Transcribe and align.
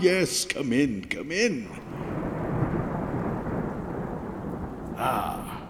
yes, 0.00 0.44
come 0.44 0.72
in, 0.72 1.04
come 1.04 1.30
in. 1.30 1.68
Ah, 4.96 5.62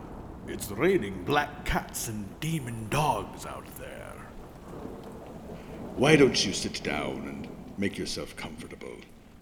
it's 0.47 0.71
raining 0.71 1.25
black 1.25 1.65
cats 1.65 2.09
and 2.09 2.39
demon 2.41 2.89
dogs 2.91 3.47
out 3.47 3.67
there. 3.79 4.15
Why 5.97 6.17
don't 6.17 6.45
you 6.47 6.53
sit 6.53 6.83
down 6.83 7.27
and 7.29 7.49
make 7.79 7.99
yourself 7.99 8.37
comfortable? 8.37 8.97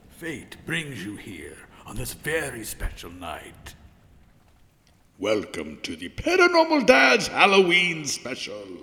Fate 0.09 0.57
brings 0.67 1.05
you 1.05 1.17
here 1.17 1.57
on 1.87 1.97
this 1.97 2.15
very 2.15 2.65
special 2.65 3.11
night. 3.11 3.75
Welcome 5.19 5.79
to 5.83 5.97
the 5.97 6.09
Paranormal 6.09 6.87
Dads 6.87 7.29
Halloween 7.29 8.05
special. 8.05 8.78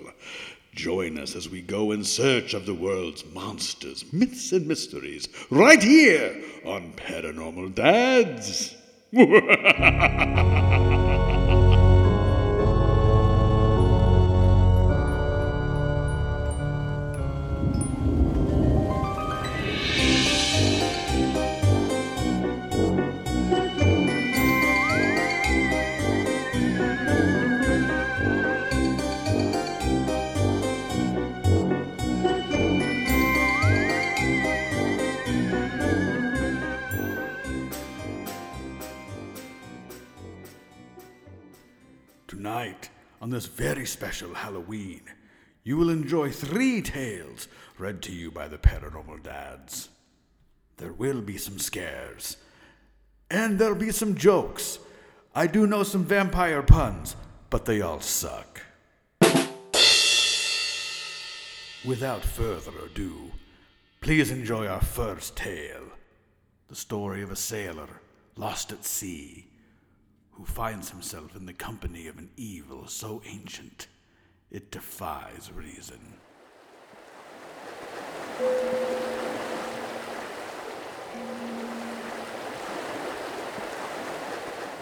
Join 0.76 1.18
us 1.18 1.34
as 1.34 1.48
we 1.48 1.62
go 1.62 1.90
in 1.90 2.04
search 2.04 2.52
of 2.52 2.66
the 2.66 2.74
world's 2.74 3.24
monsters, 3.32 4.04
myths, 4.12 4.52
and 4.52 4.66
mysteries 4.68 5.26
right 5.48 5.82
here 5.82 6.36
on 6.66 6.92
Paranormal 6.92 7.74
Dads. 7.74 8.74
On 43.20 43.30
this 43.30 43.46
very 43.46 43.86
special 43.86 44.34
Halloween, 44.34 45.02
you 45.64 45.76
will 45.76 45.90
enjoy 45.90 46.30
three 46.30 46.82
tales 46.82 47.48
read 47.78 48.02
to 48.02 48.12
you 48.12 48.30
by 48.30 48.48
the 48.48 48.58
Paranormal 48.58 49.22
Dads. 49.22 49.88
There 50.76 50.92
will 50.92 51.20
be 51.20 51.38
some 51.38 51.58
scares, 51.58 52.36
and 53.30 53.58
there'll 53.58 53.74
be 53.74 53.90
some 53.90 54.14
jokes. 54.14 54.78
I 55.34 55.46
do 55.46 55.66
know 55.66 55.82
some 55.82 56.04
vampire 56.04 56.62
puns, 56.62 57.16
but 57.50 57.64
they 57.64 57.80
all 57.80 58.00
suck. 58.00 58.62
Without 61.84 62.24
further 62.24 62.72
ado, 62.84 63.32
please 64.00 64.30
enjoy 64.30 64.66
our 64.66 64.80
first 64.80 65.36
tale 65.36 65.84
the 66.68 66.74
story 66.74 67.22
of 67.22 67.30
a 67.30 67.36
sailor 67.36 67.88
lost 68.36 68.72
at 68.72 68.84
sea 68.84 69.46
who 70.36 70.44
finds 70.44 70.90
himself 70.90 71.34
in 71.34 71.46
the 71.46 71.52
company 71.52 72.06
of 72.06 72.18
an 72.18 72.30
evil 72.36 72.86
so 72.86 73.22
ancient 73.26 73.88
it 74.50 74.70
defies 74.70 75.50
reason. 75.54 76.14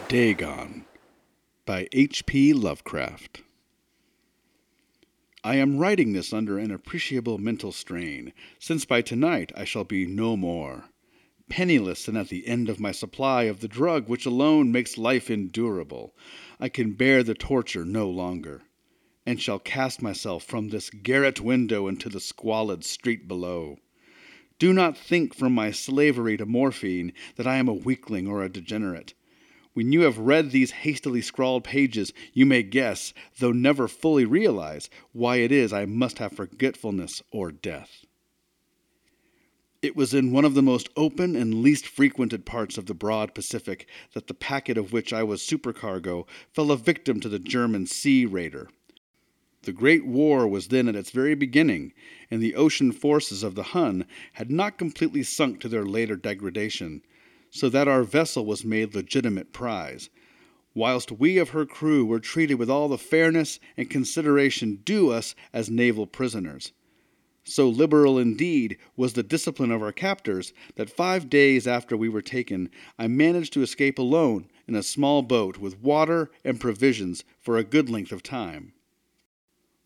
Dagon 0.08 0.84
by 1.64 1.88
H.P. 1.93 2.53
Lovecraft. 2.53 3.43
I 5.43 5.56
am 5.56 5.78
writing 5.78 6.12
this 6.12 6.32
under 6.32 6.59
an 6.59 6.70
appreciable 6.70 7.38
mental 7.38 7.72
strain, 7.72 8.32
since 8.59 8.84
by 8.84 9.03
tonight 9.03 9.53
I 9.56 9.64
shall 9.64 9.84
be 9.84 10.06
no 10.06 10.37
more. 10.37 10.84
Penniless 11.50 12.09
and 12.09 12.16
at 12.16 12.31
the 12.31 12.47
end 12.47 12.69
of 12.69 12.81
my 12.81 12.91
supply 12.91 13.44
of 13.44 13.60
the 13.60 13.69
drug 13.69 14.09
which 14.09 14.27
alone 14.27 14.72
makes 14.72 14.97
life 14.97 15.31
endurable, 15.31 16.16
I 16.59 16.69
can 16.69 16.94
bear 16.94 17.22
the 17.22 17.34
torture 17.34 17.84
no 17.84 18.09
longer, 18.09 18.62
and 19.27 19.41
shall 19.41 19.59
cast 19.59 20.00
myself 20.00 20.43
from 20.43 20.69
this 20.69 20.91
garret 20.91 21.41
window 21.41 21.87
into 21.87 22.09
the 22.09 22.21
squalid 22.21 22.84
street 22.84 23.28
below. 23.28 23.77
Do 24.59 24.72
not 24.72 24.97
think 24.97 25.34
from 25.34 25.53
my 25.53 25.71
slavery 25.71 26.37
to 26.38 26.47
morphine 26.47 27.12
that 27.37 27.47
I 27.47 27.56
am 27.56 27.69
a 27.69 27.75
weakling 27.75 28.26
or 28.26 28.43
a 28.43 28.49
degenerate. 28.49 29.12
When 29.75 29.93
you 29.93 30.03
have 30.03 30.19
read 30.19 30.50
these 30.50 30.71
hastily 30.71 31.21
scrawled 31.21 31.65
pages, 31.65 32.12
you 32.32 32.47
may 32.47 32.62
guess, 32.62 33.12
though 33.38 33.53
never 33.53 33.88
fully 33.88 34.25
realize, 34.25 34.88
why 35.12 35.37
it 35.37 35.50
is 35.50 35.72
I 35.72 35.84
must 35.84 36.19
have 36.19 36.32
forgetfulness 36.32 37.22
or 37.32 37.50
death. 37.50 38.05
It 39.84 39.95
was 39.95 40.15
in 40.15 40.33
one 40.33 40.47
of 40.47 40.55
the 40.55 40.62
most 40.62 40.89
open 40.97 41.37
and 41.37 41.61
least 41.61 41.87
frequented 41.87 42.47
parts 42.47 42.78
of 42.78 42.87
the 42.87 42.95
broad 42.95 43.34
Pacific 43.34 43.87
that 44.15 44.28
the 44.28 44.33
packet 44.33 44.78
of 44.78 44.95
which 44.95 45.12
I 45.12 45.22
was 45.22 45.43
supercargo 45.43 46.27
fell 46.55 46.72
a 46.72 46.77
victim 46.78 47.21
to 47.21 47.28
the 47.28 47.39
German 47.39 47.84
sea 47.84 48.25
raider. 48.25 48.71
The 49.65 49.75
Great 49.75 50.06
War 50.06 50.49
was 50.49 50.69
then 50.69 50.89
at 50.89 50.97
its 50.97 51.11
very 51.11 51.34
beginning, 51.34 51.93
and 52.31 52.41
the 52.41 52.55
ocean 52.55 52.93
forces 52.93 53.43
of 53.43 53.56
the 53.56 53.75
Hun 53.75 54.06
had 54.33 54.50
not 54.50 54.78
completely 54.78 55.23
sunk 55.23 55.61
to 55.61 55.69
their 55.69 55.84
later 55.84 56.17
degradation, 56.17 57.03
so 57.50 57.69
that 57.69 57.87
our 57.87 58.05
vessel 58.05 58.47
was 58.47 58.65
made 58.65 58.94
legitimate 58.94 59.53
prize, 59.53 60.09
whilst 60.75 61.12
we 61.12 61.37
of 61.37 61.50
her 61.50 61.67
crew 61.67 62.06
were 62.06 62.21
treated 62.21 62.55
with 62.55 62.71
all 62.71 62.89
the 62.89 62.97
fairness 62.97 63.61
and 63.77 63.91
consideration 63.91 64.77
due 64.83 65.11
us 65.11 65.34
as 65.53 65.69
naval 65.69 66.06
prisoners. 66.06 66.73
So 67.47 67.69
liberal 67.69 68.19
indeed 68.19 68.78
was 68.97 69.12
the 69.12 69.22
discipline 69.22 69.71
of 69.71 69.82
our 69.82 69.93
captors 69.93 70.55
that 70.77 70.88
five 70.88 71.28
days 71.28 71.66
after 71.66 71.94
we 71.94 72.09
were 72.09 72.22
taken, 72.22 72.71
I 72.99 73.06
managed 73.06 73.53
to 73.53 73.62
escape 73.62 73.99
alone 73.99 74.49
in 74.66 74.75
a 74.75 74.82
small 74.82 75.21
boat 75.21 75.59
with 75.59 75.81
water 75.81 76.31
and 76.43 76.59
provisions 76.59 77.22
for 77.38 77.59
a 77.59 77.65
good 77.65 77.91
length 77.91 78.12
of 78.12 78.22
time. 78.22 78.72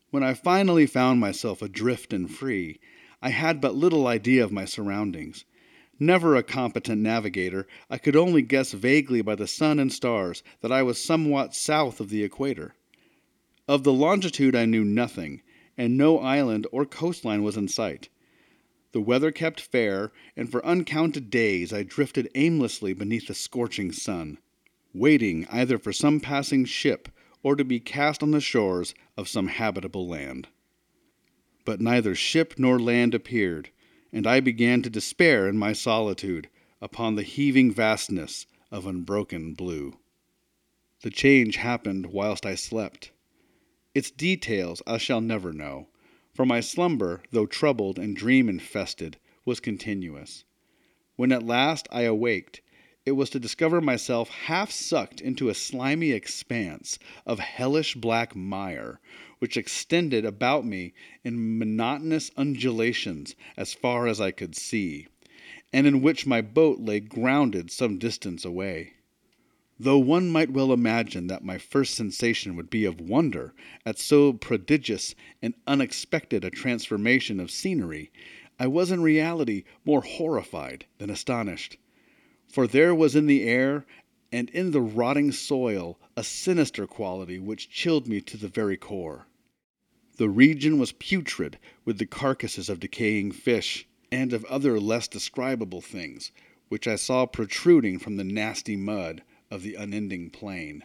When 0.09 0.23
I 0.23 0.33
finally 0.33 0.85
found 0.85 1.19
myself 1.19 1.61
adrift 1.61 2.13
and 2.13 2.31
free, 2.31 2.79
I 3.21 3.29
had 3.29 3.59
but 3.59 3.75
little 3.75 4.07
idea 4.07 4.41
of 4.43 4.53
my 4.53 4.63
surroundings. 4.63 5.43
Never 5.99 6.37
a 6.37 6.43
competent 6.43 7.01
navigator, 7.01 7.67
I 7.89 7.97
could 7.97 8.15
only 8.15 8.41
guess 8.41 8.71
vaguely 8.71 9.21
by 9.21 9.35
the 9.35 9.47
sun 9.47 9.79
and 9.79 9.91
stars 9.91 10.43
that 10.61 10.71
I 10.71 10.81
was 10.81 11.03
somewhat 11.03 11.53
south 11.53 11.99
of 11.99 12.09
the 12.09 12.23
equator. 12.23 12.73
Of 13.67 13.83
the 13.83 13.91
longitude 13.91 14.55
I 14.55 14.65
knew 14.65 14.85
nothing, 14.85 15.41
and 15.79 15.97
no 15.97 16.19
island 16.19 16.67
or 16.73 16.85
coastline 16.85 17.41
was 17.41 17.55
in 17.55 17.69
sight. 17.69 18.09
The 18.91 18.99
weather 18.99 19.31
kept 19.31 19.61
fair, 19.61 20.11
and 20.35 20.51
for 20.51 20.65
uncounted 20.65 21.29
days 21.29 21.71
I 21.71 21.83
drifted 21.83 22.29
aimlessly 22.35 22.91
beneath 22.91 23.27
the 23.27 23.33
scorching 23.33 23.93
sun, 23.93 24.39
waiting 24.93 25.47
either 25.49 25.79
for 25.79 25.93
some 25.93 26.19
passing 26.19 26.65
ship 26.65 27.07
or 27.43 27.55
to 27.55 27.63
be 27.63 27.79
cast 27.79 28.21
on 28.21 28.31
the 28.31 28.41
shores 28.41 28.93
of 29.15 29.29
some 29.29 29.47
habitable 29.47 30.05
land. 30.05 30.49
But 31.63 31.79
neither 31.79 32.13
ship 32.13 32.55
nor 32.57 32.77
land 32.77 33.15
appeared, 33.15 33.69
and 34.11 34.27
I 34.27 34.41
began 34.41 34.81
to 34.81 34.89
despair 34.89 35.47
in 35.47 35.57
my 35.57 35.71
solitude 35.71 36.49
upon 36.81 37.15
the 37.15 37.23
heaving 37.23 37.71
vastness 37.71 38.47
of 38.69 38.85
unbroken 38.85 39.53
blue. 39.53 39.97
The 41.03 41.09
change 41.09 41.55
happened 41.55 42.07
whilst 42.07 42.45
I 42.45 42.55
slept. 42.55 43.11
Its 43.95 44.11
details 44.11 44.81
I 44.85 44.97
shall 44.97 45.21
never 45.21 45.51
know, 45.51 45.87
for 46.33 46.45
my 46.45 46.59
slumber, 46.59 47.23
though 47.31 47.47
troubled 47.47 47.97
and 47.97 48.15
dream 48.15 48.47
infested, 48.47 49.17
was 49.45 49.59
continuous. 49.59 50.43
When 51.15 51.31
at 51.31 51.45
last 51.45 51.87
I 51.91 52.03
awaked, 52.03 52.61
it 53.05 53.13
was 53.13 53.31
to 53.31 53.39
discover 53.39 53.81
myself 53.81 54.29
half 54.29 54.69
sucked 54.69 55.21
into 55.21 55.49
a 55.49 55.55
slimy 55.55 56.11
expanse 56.11 56.99
of 57.25 57.39
hellish 57.39 57.95
black 57.95 58.35
mire, 58.35 58.99
which 59.39 59.57
extended 59.57 60.23
about 60.23 60.65
me 60.65 60.93
in 61.23 61.57
monotonous 61.57 62.29
undulations 62.37 63.35
as 63.57 63.73
far 63.73 64.05
as 64.05 64.21
I 64.21 64.29
could 64.29 64.55
see, 64.55 65.07
and 65.73 65.87
in 65.87 66.01
which 66.01 66.27
my 66.27 66.41
boat 66.41 66.79
lay 66.79 66.99
grounded 66.99 67.71
some 67.71 67.97
distance 67.97 68.45
away. 68.45 68.93
Though 69.81 69.97
one 69.97 70.29
might 70.29 70.51
well 70.51 70.73
imagine 70.73 71.27
that 71.27 71.45
my 71.45 71.57
first 71.57 71.95
sensation 71.95 72.57
would 72.57 72.69
be 72.69 72.83
of 72.83 72.99
wonder 72.99 73.53
at 73.85 73.97
so 73.97 74.33
prodigious 74.33 75.15
and 75.41 75.53
unexpected 75.65 76.43
a 76.43 76.49
transformation 76.49 77.39
of 77.39 77.49
scenery, 77.49 78.11
I 78.59 78.67
was 78.67 78.91
in 78.91 79.01
reality 79.01 79.63
more 79.85 80.01
horrified 80.01 80.85
than 80.97 81.09
astonished. 81.09 81.77
For 82.49 82.67
there 82.67 82.93
was 82.93 83.15
in 83.15 83.25
the 83.25 83.43
air 83.43 83.85
and 84.33 84.49
in 84.49 84.71
the 84.71 84.81
rotting 84.81 85.31
soil 85.31 85.97
a 86.17 86.25
sinister 86.25 86.85
quality 86.85 87.39
which 87.39 87.69
chilled 87.69 88.05
me 88.05 88.19
to 88.19 88.35
the 88.35 88.49
very 88.49 88.75
core. 88.75 89.27
The 90.17 90.27
region 90.27 90.77
was 90.77 90.91
putrid 90.91 91.57
with 91.85 91.99
the 91.99 92.05
carcasses 92.05 92.67
of 92.67 92.81
decaying 92.81 93.31
fish, 93.31 93.87
and 94.11 94.33
of 94.33 94.43
other 94.45 94.77
less 94.77 95.07
describable 95.07 95.79
things, 95.79 96.33
which 96.67 96.85
I 96.85 96.97
saw 96.97 97.25
protruding 97.25 97.97
from 97.97 98.17
the 98.17 98.25
nasty 98.25 98.75
mud 98.75 99.23
of 99.51 99.63
the 99.63 99.75
unending 99.75 100.29
plain. 100.29 100.83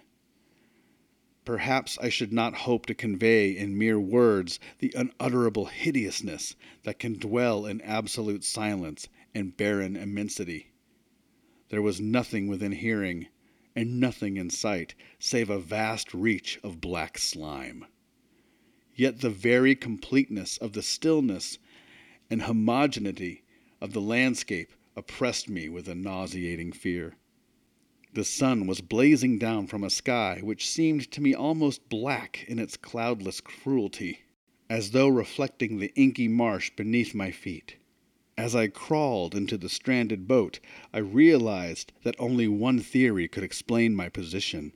Perhaps 1.45 1.99
I 2.01 2.09
should 2.09 2.33
not 2.33 2.55
hope 2.55 2.87
to 2.87 2.95
convey 2.95 3.51
in 3.51 3.77
mere 3.77 4.01
words 4.01 4.59
the 4.79 4.95
unutterable 4.97 5.67
hideousness 5.67 6.57
that 6.85 6.99
can 6.99 7.19
dwell 7.19 7.67
in 7.67 7.83
absolute 7.83 8.45
silence 8.45 9.09
and 9.35 9.57
barren 9.57 9.95
immensity. 9.95 10.73
There 11.69 11.83
was 11.83 12.01
nothing 12.01 12.47
within 12.47 12.73
hearing, 12.73 13.27
and 13.77 14.01
nothing 14.01 14.37
in 14.37 14.49
sight, 14.49 14.95
save 15.19 15.51
a 15.51 15.59
vast 15.59 16.15
reach 16.15 16.59
of 16.63 16.81
black 16.81 17.19
slime. 17.19 17.85
Yet 18.95 19.21
the 19.21 19.31
very 19.31 19.75
completeness 19.75 20.57
of 20.57 20.73
the 20.73 20.83
stillness 20.83 21.59
and 22.31 22.43
homogeneity 22.43 23.43
of 23.81 23.93
the 23.93 24.01
landscape 24.01 24.73
oppressed 24.97 25.49
me 25.49 25.69
with 25.69 25.89
a 25.89 25.95
nauseating 25.95 26.73
fear. 26.73 27.17
The 28.15 28.25
sun 28.25 28.69
was 28.69 28.81
blazing 28.81 29.39
down 29.39 29.67
from 29.67 29.83
a 29.83 29.91
sky 29.91 30.39
which 30.41 30.69
seemed 30.69 31.11
to 31.11 31.21
me 31.21 31.35
almost 31.35 31.89
black 31.89 32.45
in 32.47 32.61
its 32.61 32.77
cloudless 32.77 33.41
cruelty, 33.41 34.21
as 34.71 34.93
though 34.93 35.09
reflecting 35.09 35.79
the 35.79 35.93
inky 35.97 36.29
marsh 36.29 36.71
beneath 36.77 37.13
my 37.13 37.33
feet. 37.33 37.75
As 38.39 38.55
I 38.55 38.69
crawled 38.69 39.35
into 39.35 39.59
the 39.59 39.69
stranded 39.69 40.29
boat, 40.29 40.61
I 40.93 40.99
realized 40.99 41.93
that 42.05 42.15
only 42.21 42.47
one 42.47 42.79
theory 42.79 43.27
could 43.27 43.43
explain 43.43 43.97
my 43.97 44.09
position. 44.09 44.75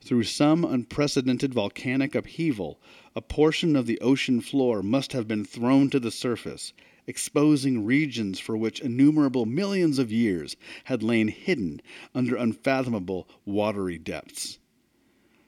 Through 0.00 0.24
some 0.24 0.64
unprecedented 0.64 1.52
volcanic 1.52 2.14
upheaval, 2.14 2.80
a 3.14 3.20
portion 3.20 3.76
of 3.76 3.86
the 3.86 4.00
ocean 4.00 4.40
floor 4.40 4.82
must 4.82 5.12
have 5.12 5.28
been 5.28 5.44
thrown 5.44 5.90
to 5.90 6.00
the 6.00 6.10
surface, 6.10 6.72
exposing 7.08 7.86
regions 7.86 8.38
for 8.38 8.56
which 8.56 8.80
innumerable 8.80 9.46
millions 9.46 9.98
of 9.98 10.12
years 10.12 10.56
had 10.84 11.02
lain 11.02 11.28
hidden 11.28 11.80
under 12.14 12.36
unfathomable 12.36 13.26
watery 13.46 13.96
depths. 13.98 14.58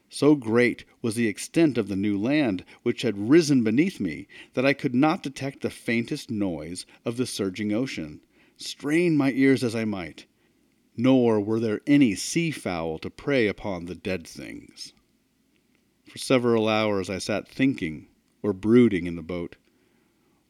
So 0.09 0.35
great 0.35 0.85
was 1.03 1.15
the 1.15 1.29
extent 1.29 1.79
of 1.79 1.87
the 1.87 1.95
new 1.95 2.19
land 2.19 2.65
which 2.83 3.03
had 3.03 3.29
risen 3.29 3.62
beneath 3.62 4.01
me 4.01 4.27
that 4.55 4.67
I 4.67 4.73
could 4.73 4.95
not 4.95 5.23
detect 5.23 5.61
the 5.61 5.71
faintest 5.71 6.31
noise 6.31 6.87
of 7.05 7.17
the 7.17 7.27
surging 7.27 7.73
ocean, 7.73 8.21
strain 8.57 9.17
my 9.17 9.31
ears 9.33 9.62
as 9.62 9.77
I 9.77 9.85
might, 9.85 10.27
nor 10.97 11.41
were 11.41 11.61
there 11.61 11.81
any 11.87 12.15
sea 12.15 12.51
fowl 12.51 12.99
to 12.99 13.11
prey 13.11 13.47
upon 13.47 13.85
the 13.85 13.95
dead 13.95 14.27
things. 14.27 14.95
For 16.09 16.19
several 16.19 16.67
hours 16.69 17.09
I 17.09 17.19
sat 17.19 17.47
thinking 17.47 18.09
or 18.43 18.53
brooding 18.53 19.07
in 19.07 19.15
the 19.15 19.23
boat 19.23 19.57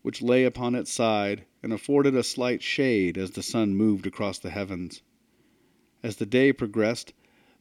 which 0.02 0.22
lay 0.22 0.44
upon 0.44 0.74
its 0.74 0.92
side 0.92 1.44
and 1.62 1.72
afforded 1.72 2.14
a 2.14 2.22
slight 2.22 2.62
shade 2.62 3.18
as 3.18 3.32
the 3.32 3.42
sun 3.42 3.74
moved 3.74 4.06
across 4.06 4.38
the 4.38 4.50
heavens. 4.50 5.02
As 6.02 6.16
the 6.16 6.26
day 6.26 6.52
progressed, 6.52 7.12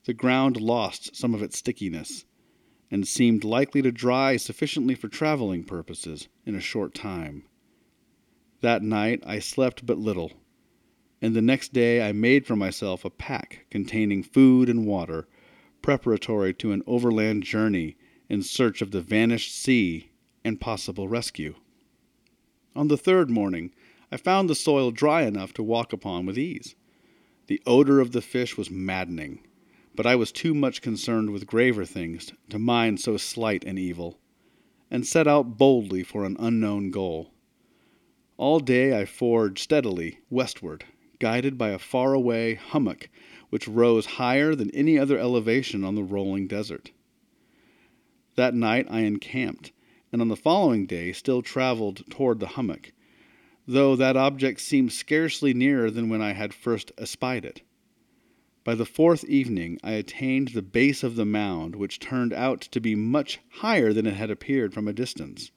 the 0.06 0.14
ground 0.14 0.60
lost 0.60 1.16
some 1.16 1.34
of 1.34 1.42
its 1.44 1.58
stickiness, 1.58 2.26
and 2.90 3.08
seemed 3.08 3.44
likely 3.44 3.82
to 3.82 3.92
dry 3.92 4.38
sufficiently 4.38 4.96
for 4.96 5.10
traveling 5.10 5.64
purposes 5.64 6.30
in 6.46 6.56
a 6.56 6.62
short 6.62 6.94
time. 6.94 7.44
That 8.62 8.82
night 8.82 9.22
I 9.26 9.40
slept 9.40 9.86
but 9.86 10.00
little, 10.00 10.32
and 11.22 11.36
the 11.36 11.42
next 11.42 11.74
day 11.74 12.02
I 12.02 12.14
made 12.14 12.46
for 12.46 12.56
myself 12.56 13.04
a 13.04 13.10
pack 13.10 13.66
containing 13.70 14.24
food 14.24 14.70
and 14.70 14.86
water, 14.86 15.28
preparatory 15.82 16.54
to 16.56 16.72
an 16.72 16.84
overland 16.88 17.44
journey 17.44 17.98
in 18.30 18.42
search 18.42 18.82
of 18.82 18.92
the 18.92 19.02
vanished 19.02 19.56
sea 19.56 20.12
and 20.44 20.62
possible 20.62 21.08
rescue. 21.08 21.56
On 22.80 22.88
the 22.88 22.96
third 22.96 23.30
morning, 23.30 23.74
I 24.10 24.16
found 24.16 24.50
the 24.50 24.56
soil 24.56 24.92
dry 24.92 25.24
enough 25.24 25.52
to 25.56 25.64
walk 25.64 25.92
upon 25.92 26.26
with 26.26 26.38
ease. 26.38 26.76
The 27.48 27.62
odor 27.68 28.00
of 28.00 28.14
the 28.14 28.22
fish 28.22 28.56
was 28.56 28.72
maddening, 28.72 29.46
but 29.94 30.06
I 30.06 30.16
was 30.16 30.32
too 30.32 30.54
much 30.54 30.82
concerned 30.82 31.32
with 31.32 31.46
graver 31.46 31.84
things 31.84 32.32
to 32.48 32.58
mind 32.58 33.02
so 33.02 33.18
slight 33.18 33.66
an 33.66 33.78
evil, 33.78 34.18
and 34.90 35.06
set 35.06 35.28
out 35.28 35.58
boldly 35.58 36.04
for 36.04 36.24
an 36.24 36.38
unknown 36.40 36.90
goal. 36.90 37.34
All 38.38 38.62
day 38.62 38.98
I 38.98 39.04
forged 39.04 39.60
steadily 39.60 40.20
westward, 40.30 40.86
guided 41.20 41.58
by 41.58 41.72
a 41.72 41.80
far-away 41.80 42.56
hummock 42.56 43.10
which 43.50 43.68
rose 43.68 44.06
higher 44.06 44.56
than 44.56 44.72
any 44.72 44.98
other 44.98 45.20
elevation 45.20 45.84
on 45.84 45.96
the 45.96 46.04
rolling 46.04 46.48
desert. 46.48 46.92
That 48.38 48.56
night 48.56 48.88
I 48.90 49.02
encamped 49.02 49.74
and 50.12 50.22
on 50.22 50.28
the 50.28 50.36
following 50.36 50.86
day 50.86 51.12
still 51.12 51.42
traveled 51.42 52.04
toward 52.10 52.40
the 52.40 52.48
hummock, 52.48 52.92
though 53.68 53.96
that 53.96 54.18
object 54.18 54.60
seemed 54.60 54.92
scarcely 54.92 55.54
nearer 55.54 55.92
than 55.92 56.10
when 56.10 56.22
I 56.22 56.34
had 56.34 56.54
first 56.54 56.92
espied 56.98 57.46
it. 57.46 57.62
By 58.64 58.76
the 58.76 58.86
fourth 58.86 59.24
evening 59.26 59.80
I 59.84 59.94
attained 59.94 60.50
the 60.50 60.62
base 60.62 61.04
of 61.04 61.16
the 61.16 61.26
mound, 61.26 61.76
which 61.76 62.00
turned 62.00 62.34
out 62.34 62.62
to 62.62 62.82
be 62.82 62.96
much 62.96 63.40
higher 63.50 63.94
than 63.94 64.06
it 64.06 64.16
had 64.16 64.30
appeared 64.30 64.74
from 64.74 64.88
a 64.88 64.94
distance, 64.94 65.52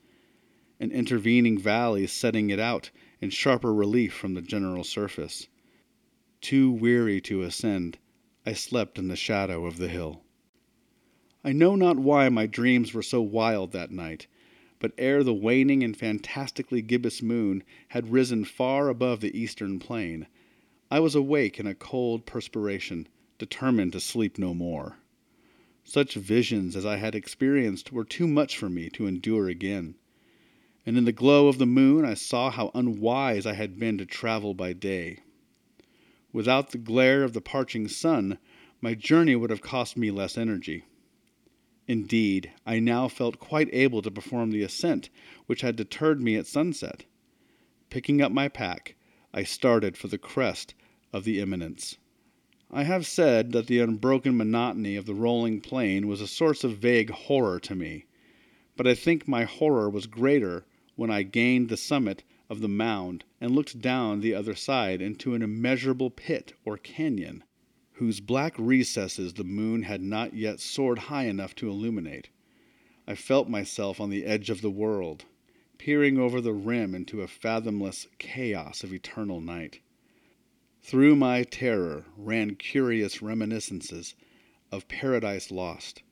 an 0.79 0.91
intervening 0.91 1.59
valley 1.59 2.07
setting 2.07 2.51
it 2.51 2.59
out 2.59 2.91
in 3.21 3.31
sharper 3.31 3.73
relief 3.73 4.13
from 4.13 4.35
the 4.35 4.43
general 4.43 4.85
surface. 4.85 5.49
Too 6.41 6.71
weary 6.71 7.21
to 7.23 7.43
ascend, 7.43 7.99
I 8.45 8.53
slept 8.53 8.99
in 8.99 9.09
the 9.09 9.17
shadow 9.17 9.65
of 9.67 9.79
the 9.79 9.89
hill. 9.89 10.23
I 11.45 11.53
know 11.53 11.75
not 11.75 11.99
why 11.99 12.29
my 12.29 12.47
dreams 12.47 12.95
were 12.95 13.03
so 13.03 13.21
wild 13.21 13.73
that 13.73 13.91
night, 13.91 14.27
but 14.83 14.93
ere 14.99 15.23
the 15.23 15.33
waning 15.33 15.85
and 15.85 15.97
fantastically 15.97 16.83
gibbous 16.83 17.23
moon 17.23 17.63
had 17.91 18.11
risen 18.11 18.45
far 18.45 18.89
above 18.89 19.21
the 19.21 19.39
eastern 19.39 19.79
plain, 19.79 20.27
I 20.91 20.99
was 20.99 21.15
awake 21.15 21.61
in 21.61 21.69
a 21.69 21.75
cold 21.75 22.27
perspiration, 22.27 23.07
determined 23.39 23.93
to 23.93 24.01
sleep 24.01 24.41
no 24.41 24.55
more. 24.55 24.99
Such 25.85 26.17
visions 26.17 26.75
as 26.75 26.85
I 26.85 26.97
had 26.97 27.15
experienced 27.15 27.93
were 27.93 28.05
too 28.05 28.27
much 28.27 28.59
for 28.59 28.69
me 28.69 28.91
to 28.91 29.07
endure 29.07 29.49
again. 29.49 29.95
And 30.85 30.99
in 30.99 31.05
the 31.05 31.13
glow 31.13 31.47
of 31.47 31.59
the 31.59 31.65
moon 31.65 32.05
I 32.05 32.15
saw 32.15 32.51
how 32.51 32.73
unwise 32.75 33.47
I 33.47 33.55
had 33.55 33.79
been 33.79 33.99
to 33.99 34.05
travel 34.05 34.53
by 34.53 34.73
day. 34.73 35.21
Without 36.33 36.73
the 36.73 36.79
glare 36.79 37.23
of 37.23 37.35
the 37.35 37.41
parching 37.41 37.87
sun, 37.87 38.37
my 38.81 38.95
journey 38.95 39.37
would 39.37 39.51
have 39.51 39.63
cost 39.63 39.97
me 39.97 40.11
less 40.11 40.37
energy. 40.37 40.83
Indeed, 41.89 42.53
I 42.65 42.79
now 42.79 43.09
felt 43.09 43.41
quite 43.41 43.69
able 43.73 44.03
to 44.03 44.11
perform 44.11 44.53
the 44.53 44.63
ascent 44.63 45.11
which 45.47 45.63
had 45.63 45.75
deterred 45.75 46.23
me 46.23 46.37
at 46.37 46.47
sunset. 46.47 47.07
Picking 47.91 48.23
up 48.23 48.31
my 48.31 48.49
pack, 48.49 48.95
I 49.35 49.43
started 49.43 49.97
for 49.97 50.07
the 50.07 50.17
crest 50.17 50.75
of 51.13 51.25
the 51.25 51.41
eminence. 51.41 51.99
I 52.71 52.85
have 52.85 53.05
said 53.07 53.51
that 53.53 53.67
the 53.67 53.81
unbroken 53.81 54.37
monotony 54.37 54.95
of 54.95 55.07
the 55.07 55.15
rolling 55.15 55.61
plain 55.61 56.07
was 56.07 56.21
a 56.21 56.29
source 56.29 56.63
of 56.63 56.79
vague 56.79 57.11
horror 57.11 57.59
to 57.61 57.75
me, 57.75 58.07
but 58.77 58.87
I 58.87 58.95
think 58.95 59.27
my 59.27 59.43
horror 59.43 59.91
was 59.91 60.07
greater 60.07 60.65
when 60.95 61.11
I 61.11 61.25
gained 61.25 61.69
the 61.69 61.77
summit 61.77 62.23
of 62.49 62.61
the 62.61 62.69
mound 62.69 63.25
and 63.41 63.57
looked 63.57 63.81
down 63.81 64.21
the 64.21 64.35
other 64.35 64.55
side 64.55 65.03
into 65.03 65.35
an 65.35 65.43
immeasurable 65.43 66.11
pit 66.11 66.53
or 66.65 66.79
canyon 66.79 67.43
whose 67.95 68.21
black 68.21 68.55
recesses 68.59 69.35
the 69.35 69.45
moon 69.45 69.83
had 69.83 70.01
not 70.01 70.35
yet 70.35 70.61
soared 70.61 70.99
high 70.99 71.25
enough 71.25 71.55
to 71.55 71.69
illuminate. 71.69 72.31
I 73.07 73.15
felt 73.15 73.49
myself 73.49 74.01
on 74.01 74.11
the 74.11 74.25
edge 74.25 74.51
of 74.51 74.63
the 74.63 74.71
world, 74.71 75.25
peering 75.79 76.19
over 76.19 76.41
the 76.41 76.53
rim 76.53 76.95
into 76.95 77.23
a 77.23 77.29
fathomless 77.29 78.07
chaos 78.19 78.85
of 78.85 78.93
eternal 78.93 79.41
night. 79.41 79.81
Through 80.81 81.17
my 81.17 81.43
terror 81.45 82.05
ran 82.17 82.57
curious 82.57 83.23
reminiscences 83.23 84.15
of 84.71 84.89
Paradise 84.89 85.51
Lost 85.51 86.03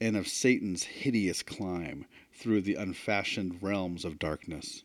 and 0.00 0.16
of 0.16 0.26
Satan's 0.26 0.84
hideous 0.84 1.42
climb 1.42 2.06
through 2.32 2.62
the 2.62 2.74
unfashioned 2.74 3.62
realms 3.62 4.04
of 4.04 4.18
darkness. 4.18 4.82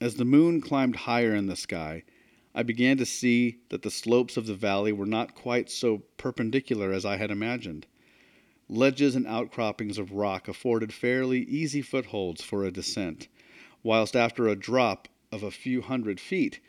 As 0.00 0.16
the 0.16 0.24
moon 0.24 0.60
climbed 0.60 0.96
higher 0.96 1.34
in 1.34 1.46
the 1.46 1.56
sky, 1.56 2.02
I 2.54 2.62
began 2.62 2.96
to 2.98 3.06
see 3.06 3.58
that 3.70 3.82
the 3.82 3.90
slopes 3.90 4.36
of 4.36 4.46
the 4.46 4.54
valley 4.54 4.92
were 4.92 5.06
not 5.06 5.34
quite 5.34 5.68
so 5.68 6.04
perpendicular 6.16 6.92
as 6.92 7.04
I 7.04 7.16
had 7.16 7.30
imagined. 7.30 7.86
Ledges 8.68 9.16
and 9.16 9.26
outcroppings 9.26 9.98
of 9.98 10.12
rock 10.12 10.46
afforded 10.46 10.92
fairly 10.92 11.40
easy 11.40 11.82
footholds 11.82 12.42
for 12.42 12.64
a 12.64 12.70
descent, 12.70 13.28
whilst 13.82 14.14
after 14.14 14.46
a 14.46 14.56
drop 14.56 15.08
of 15.32 15.42
a 15.42 15.50
few 15.50 15.82
hundred 15.82 16.20
feet, 16.20 16.60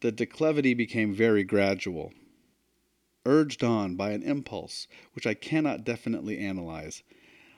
the 0.00 0.12
declivity 0.12 0.72
became 0.72 1.12
very 1.12 1.42
gradual. 1.42 2.12
Urged 3.26 3.64
on 3.64 3.96
by 3.96 4.12
an 4.12 4.22
impulse 4.22 4.86
which 5.12 5.26
I 5.26 5.34
cannot 5.34 5.84
definitely 5.84 6.38
analyze, 6.38 7.02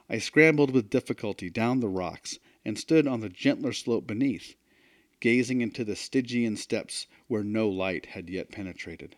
I 0.08 0.18
scrambled 0.18 0.72
with 0.72 0.90
difficulty 0.90 1.50
down 1.50 1.80
the 1.80 1.88
rocks 1.88 2.38
and 2.64 2.78
stood 2.78 3.06
on 3.06 3.20
the 3.20 3.28
gentler 3.28 3.72
slope 3.72 4.06
beneath, 4.06 4.56
gazing 5.20 5.60
into 5.60 5.84
the 5.84 5.94
Stygian 5.94 6.56
steppes 6.56 7.06
where 7.28 7.44
no 7.44 7.68
light 7.68 8.06
had 8.06 8.28
yet 8.28 8.50
penetrated. 8.50 9.16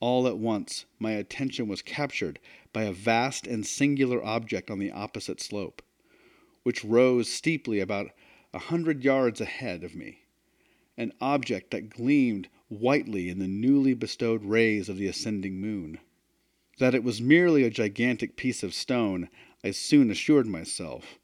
All 0.00 0.26
at 0.26 0.38
once 0.38 0.84
my 0.98 1.12
attention 1.12 1.68
was 1.68 1.82
captured 1.82 2.38
by 2.72 2.84
a 2.84 2.92
vast 2.92 3.46
and 3.46 3.66
singular 3.66 4.22
object 4.24 4.70
on 4.70 4.78
the 4.78 4.90
opposite 4.90 5.40
slope, 5.40 5.82
which 6.62 6.84
rose 6.84 7.28
steeply 7.28 7.80
about 7.80 8.10
a 8.52 8.58
hundred 8.58 9.04
yards 9.04 9.40
ahead 9.40 9.84
of 9.84 9.94
me, 9.94 10.20
an 10.96 11.12
object 11.20 11.70
that 11.70 11.90
gleamed 11.90 12.48
whitely 12.68 13.28
in 13.28 13.38
the 13.38 13.48
newly 13.48 13.94
bestowed 13.94 14.44
rays 14.44 14.88
of 14.88 14.96
the 14.96 15.06
ascending 15.06 15.60
moon. 15.60 15.98
That 16.78 16.94
it 16.94 17.04
was 17.04 17.22
merely 17.22 17.64
a 17.64 17.70
gigantic 17.70 18.36
piece 18.36 18.62
of 18.62 18.74
stone 18.74 19.28
I 19.64 19.70
soon 19.70 20.10
assured 20.10 20.46
myself 20.46 21.18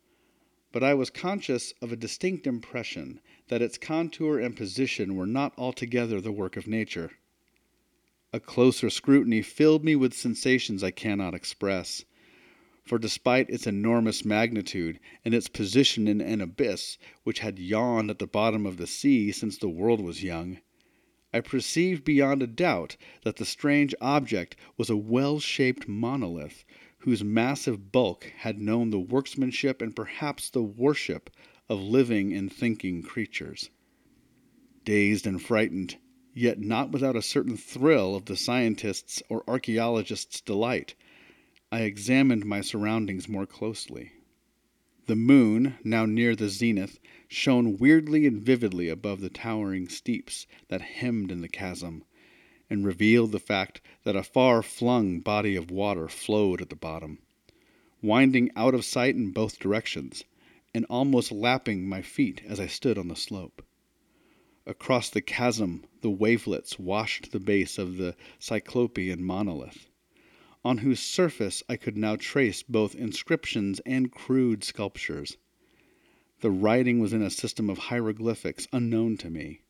but 0.72 0.82
I 0.82 0.94
was 0.94 1.10
conscious 1.10 1.74
of 1.82 1.92
a 1.92 1.96
distinct 1.96 2.46
impression 2.46 3.20
that 3.48 3.62
its 3.62 3.76
contour 3.76 4.38
and 4.38 4.56
position 4.56 5.14
were 5.14 5.26
not 5.26 5.52
altogether 5.58 6.20
the 6.20 6.32
work 6.32 6.56
of 6.56 6.66
nature. 6.66 7.12
A 8.32 8.40
closer 8.40 8.88
scrutiny 8.88 9.42
filled 9.42 9.84
me 9.84 9.94
with 9.94 10.14
sensations 10.14 10.82
I 10.82 10.90
cannot 10.90 11.34
express. 11.34 12.06
For 12.84 12.98
despite 12.98 13.50
its 13.50 13.66
enormous 13.66 14.24
magnitude 14.24 14.98
and 15.24 15.34
its 15.34 15.48
position 15.48 16.08
in 16.08 16.20
an 16.22 16.40
abyss 16.40 16.96
which 17.22 17.40
had 17.40 17.58
yawned 17.58 18.10
at 18.10 18.18
the 18.18 18.26
bottom 18.26 18.64
of 18.64 18.78
the 18.78 18.86
sea 18.86 19.30
since 19.30 19.58
the 19.58 19.68
world 19.68 20.00
was 20.00 20.24
young, 20.24 20.58
I 21.34 21.40
perceived 21.40 22.04
beyond 22.04 22.42
a 22.42 22.46
doubt 22.46 22.96
that 23.22 23.36
the 23.36 23.44
strange 23.44 23.94
object 24.00 24.56
was 24.76 24.90
a 24.90 24.96
well 24.96 25.38
shaped 25.38 25.86
monolith, 25.86 26.64
whose 27.02 27.24
massive 27.24 27.90
bulk 27.90 28.32
had 28.38 28.60
known 28.60 28.90
the 28.90 29.00
workmanship 29.00 29.82
and 29.82 29.96
perhaps 29.96 30.48
the 30.50 30.62
worship 30.62 31.30
of 31.68 31.80
living 31.80 32.32
and 32.32 32.52
thinking 32.52 33.02
creatures. 33.02 33.70
Dazed 34.84 35.26
and 35.26 35.42
frightened, 35.42 35.96
yet 36.32 36.60
not 36.60 36.92
without 36.92 37.16
a 37.16 37.22
certain 37.22 37.56
thrill 37.56 38.14
of 38.14 38.26
the 38.26 38.36
scientist's 38.36 39.20
or 39.28 39.42
archaeologist's 39.48 40.40
delight, 40.40 40.94
I 41.72 41.82
examined 41.82 42.44
my 42.44 42.60
surroundings 42.60 43.28
more 43.28 43.46
closely. 43.46 44.12
The 45.06 45.16
moon, 45.16 45.78
now 45.82 46.06
near 46.06 46.36
the 46.36 46.48
zenith, 46.48 47.00
shone 47.26 47.78
weirdly 47.78 48.26
and 48.26 48.40
vividly 48.40 48.88
above 48.88 49.20
the 49.20 49.30
towering 49.30 49.88
steeps 49.88 50.46
that 50.68 50.82
hemmed 50.82 51.32
in 51.32 51.40
the 51.40 51.48
chasm, 51.48 52.04
and 52.72 52.86
revealed 52.86 53.32
the 53.32 53.38
fact 53.38 53.82
that 54.02 54.16
a 54.16 54.22
far 54.22 54.62
flung 54.62 55.20
body 55.20 55.56
of 55.56 55.70
water 55.70 56.08
flowed 56.08 56.62
at 56.62 56.70
the 56.70 56.74
bottom, 56.74 57.18
winding 58.00 58.50
out 58.56 58.74
of 58.74 58.82
sight 58.82 59.14
in 59.14 59.30
both 59.30 59.58
directions, 59.58 60.24
and 60.72 60.86
almost 60.86 61.30
lapping 61.30 61.86
my 61.86 62.00
feet 62.00 62.40
as 62.48 62.58
I 62.58 62.66
stood 62.66 62.96
on 62.96 63.08
the 63.08 63.14
slope. 63.14 63.62
Across 64.64 65.10
the 65.10 65.20
chasm 65.20 65.84
the 66.00 66.08
wavelets 66.08 66.78
washed 66.78 67.30
the 67.30 67.40
base 67.40 67.76
of 67.76 67.98
the 67.98 68.16
cyclopean 68.38 69.22
monolith 69.22 69.90
on 70.64 70.78
whose 70.78 71.00
surface 71.00 71.62
I 71.68 71.76
could 71.76 71.98
now 71.98 72.16
trace 72.16 72.62
both 72.62 72.94
inscriptions 72.94 73.80
and 73.84 74.10
crude 74.10 74.64
sculptures. 74.64 75.36
The 76.40 76.50
writing 76.50 77.00
was 77.00 77.12
in 77.12 77.20
a 77.20 77.28
system 77.28 77.68
of 77.68 77.76
hieroglyphics 77.76 78.66
unknown 78.72 79.18
to 79.18 79.28
me, 79.28 79.60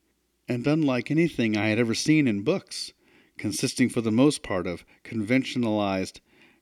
and 0.49 0.67
unlike 0.67 1.11
anything 1.11 1.57
I 1.57 1.69
had 1.69 1.79
ever 1.79 1.95
seen 1.95 2.27
in 2.27 2.43
books, 2.43 2.93
consisting 3.39 3.89
for 3.89 4.01
the 4.01 4.11
most 4.11 4.43
part 4.43 4.67
of 4.67 4.85
conventionalized 5.05 6.21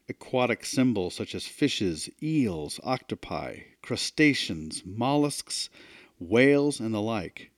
aquatic 0.08 0.64
symbols 0.64 1.14
such 1.14 1.34
as 1.34 1.46
fishes, 1.46 2.08
eels, 2.22 2.80
octopi, 2.84 3.60
crustaceans, 3.82 4.82
mollusks, 4.84 5.70
whales, 6.18 6.80
and 6.80 6.94
the 6.94 7.00
like. 7.00 7.50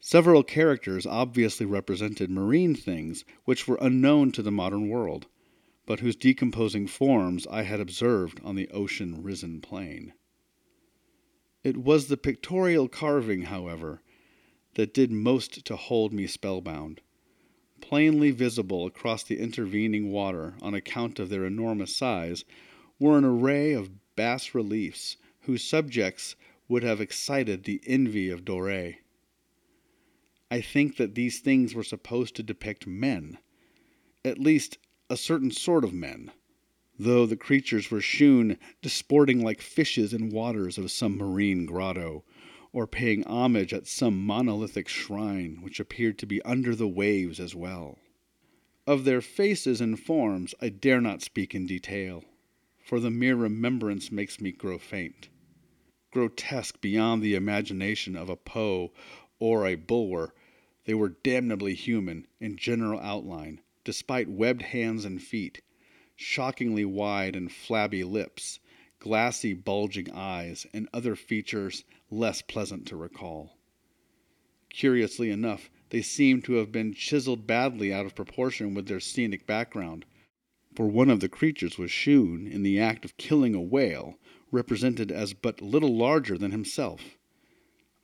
Several 0.00 0.42
characters 0.42 1.06
obviously 1.06 1.66
represented 1.66 2.30
marine 2.30 2.74
things 2.74 3.24
which 3.44 3.66
were 3.66 3.78
unknown 3.80 4.32
to 4.32 4.42
the 4.42 4.52
modern 4.52 4.88
world 4.88 5.26
but 5.86 6.00
whose 6.00 6.16
decomposing 6.16 6.86
forms 6.88 7.46
I 7.46 7.62
had 7.62 7.80
observed 7.80 8.40
on 8.44 8.56
the 8.56 8.68
ocean 8.70 9.22
risen 9.22 9.60
plain. 9.60 10.12
It 11.62 11.76
was 11.76 12.08
the 12.08 12.16
pictorial 12.16 12.88
carving, 12.88 13.42
however, 13.42 14.02
that 14.76 14.92
did 14.92 15.10
most 15.10 15.64
to 15.64 15.74
hold 15.74 16.12
me 16.12 16.26
spellbound. 16.26 17.00
Plainly 17.80 18.30
visible 18.30 18.86
across 18.86 19.22
the 19.22 19.38
intervening 19.38 20.12
water 20.12 20.54
on 20.60 20.74
account 20.74 21.18
of 21.18 21.30
their 21.30 21.46
enormous 21.46 21.96
size 21.96 22.44
were 22.98 23.16
an 23.16 23.24
array 23.24 23.72
of 23.72 23.90
bas 24.16 24.54
reliefs 24.54 25.16
whose 25.40 25.64
subjects 25.64 26.36
would 26.68 26.82
have 26.82 27.00
excited 27.00 27.64
the 27.64 27.80
envy 27.86 28.28
of 28.28 28.44
Doré. 28.44 28.96
I 30.50 30.60
think 30.60 30.96
that 30.96 31.14
these 31.14 31.40
things 31.40 31.74
were 31.74 31.82
supposed 31.82 32.36
to 32.36 32.42
depict 32.42 32.86
men. 32.86 33.38
At 34.24 34.38
least 34.38 34.76
a 35.08 35.16
certain 35.16 35.50
sort 35.50 35.84
of 35.84 35.94
men, 35.94 36.32
though 36.98 37.24
the 37.24 37.36
creatures 37.36 37.90
were 37.90 38.00
shewn 38.00 38.58
disporting 38.82 39.42
like 39.42 39.62
fishes 39.62 40.12
in 40.12 40.30
waters 40.30 40.76
of 40.76 40.90
some 40.90 41.16
marine 41.16 41.64
grotto, 41.64 42.24
or 42.76 42.86
paying 42.86 43.24
homage 43.24 43.72
at 43.72 43.86
some 43.86 44.22
monolithic 44.22 44.86
shrine 44.86 45.56
which 45.62 45.80
appeared 45.80 46.18
to 46.18 46.26
be 46.26 46.42
under 46.42 46.74
the 46.74 46.86
waves 46.86 47.40
as 47.40 47.54
well. 47.54 47.96
Of 48.86 49.04
their 49.04 49.22
faces 49.22 49.80
and 49.80 49.98
forms 49.98 50.54
I 50.60 50.68
dare 50.68 51.00
not 51.00 51.22
speak 51.22 51.54
in 51.54 51.64
detail, 51.64 52.22
for 52.84 53.00
the 53.00 53.10
mere 53.10 53.34
remembrance 53.34 54.12
makes 54.12 54.42
me 54.42 54.52
grow 54.52 54.76
faint. 54.76 55.30
Grotesque 56.10 56.78
beyond 56.82 57.22
the 57.22 57.34
imagination 57.34 58.14
of 58.14 58.28
a 58.28 58.36
Poe 58.36 58.92
or 59.38 59.66
a 59.66 59.76
Bulwer, 59.76 60.34
they 60.84 60.92
were 60.92 61.16
damnably 61.22 61.72
human 61.72 62.26
in 62.40 62.58
general 62.58 63.00
outline, 63.00 63.62
despite 63.84 64.28
webbed 64.28 64.60
hands 64.60 65.06
and 65.06 65.22
feet, 65.22 65.62
shockingly 66.14 66.84
wide 66.84 67.36
and 67.36 67.50
flabby 67.50 68.04
lips, 68.04 68.60
glassy 68.98 69.54
bulging 69.54 70.10
eyes, 70.10 70.66
and 70.72 70.88
other 70.92 71.14
features 71.14 71.84
less 72.10 72.42
pleasant 72.42 72.86
to 72.86 72.96
recall. 72.96 73.58
Curiously 74.70 75.30
enough, 75.30 75.70
they 75.90 76.02
seemed 76.02 76.44
to 76.44 76.54
have 76.54 76.72
been 76.72 76.92
chiseled 76.92 77.46
badly 77.46 77.92
out 77.92 78.06
of 78.06 78.14
proportion 78.14 78.74
with 78.74 78.88
their 78.88 79.00
scenic 79.00 79.46
background, 79.46 80.04
for 80.74 80.86
one 80.86 81.10
of 81.10 81.20
the 81.20 81.28
creatures 81.28 81.78
was 81.78 81.90
shewn 81.90 82.46
in 82.46 82.62
the 82.62 82.78
act 82.78 83.04
of 83.04 83.16
killing 83.16 83.54
a 83.54 83.60
whale, 83.60 84.18
represented 84.50 85.10
as 85.10 85.32
but 85.32 85.62
little 85.62 85.96
larger 85.96 86.36
than 86.36 86.50
himself. 86.50 87.16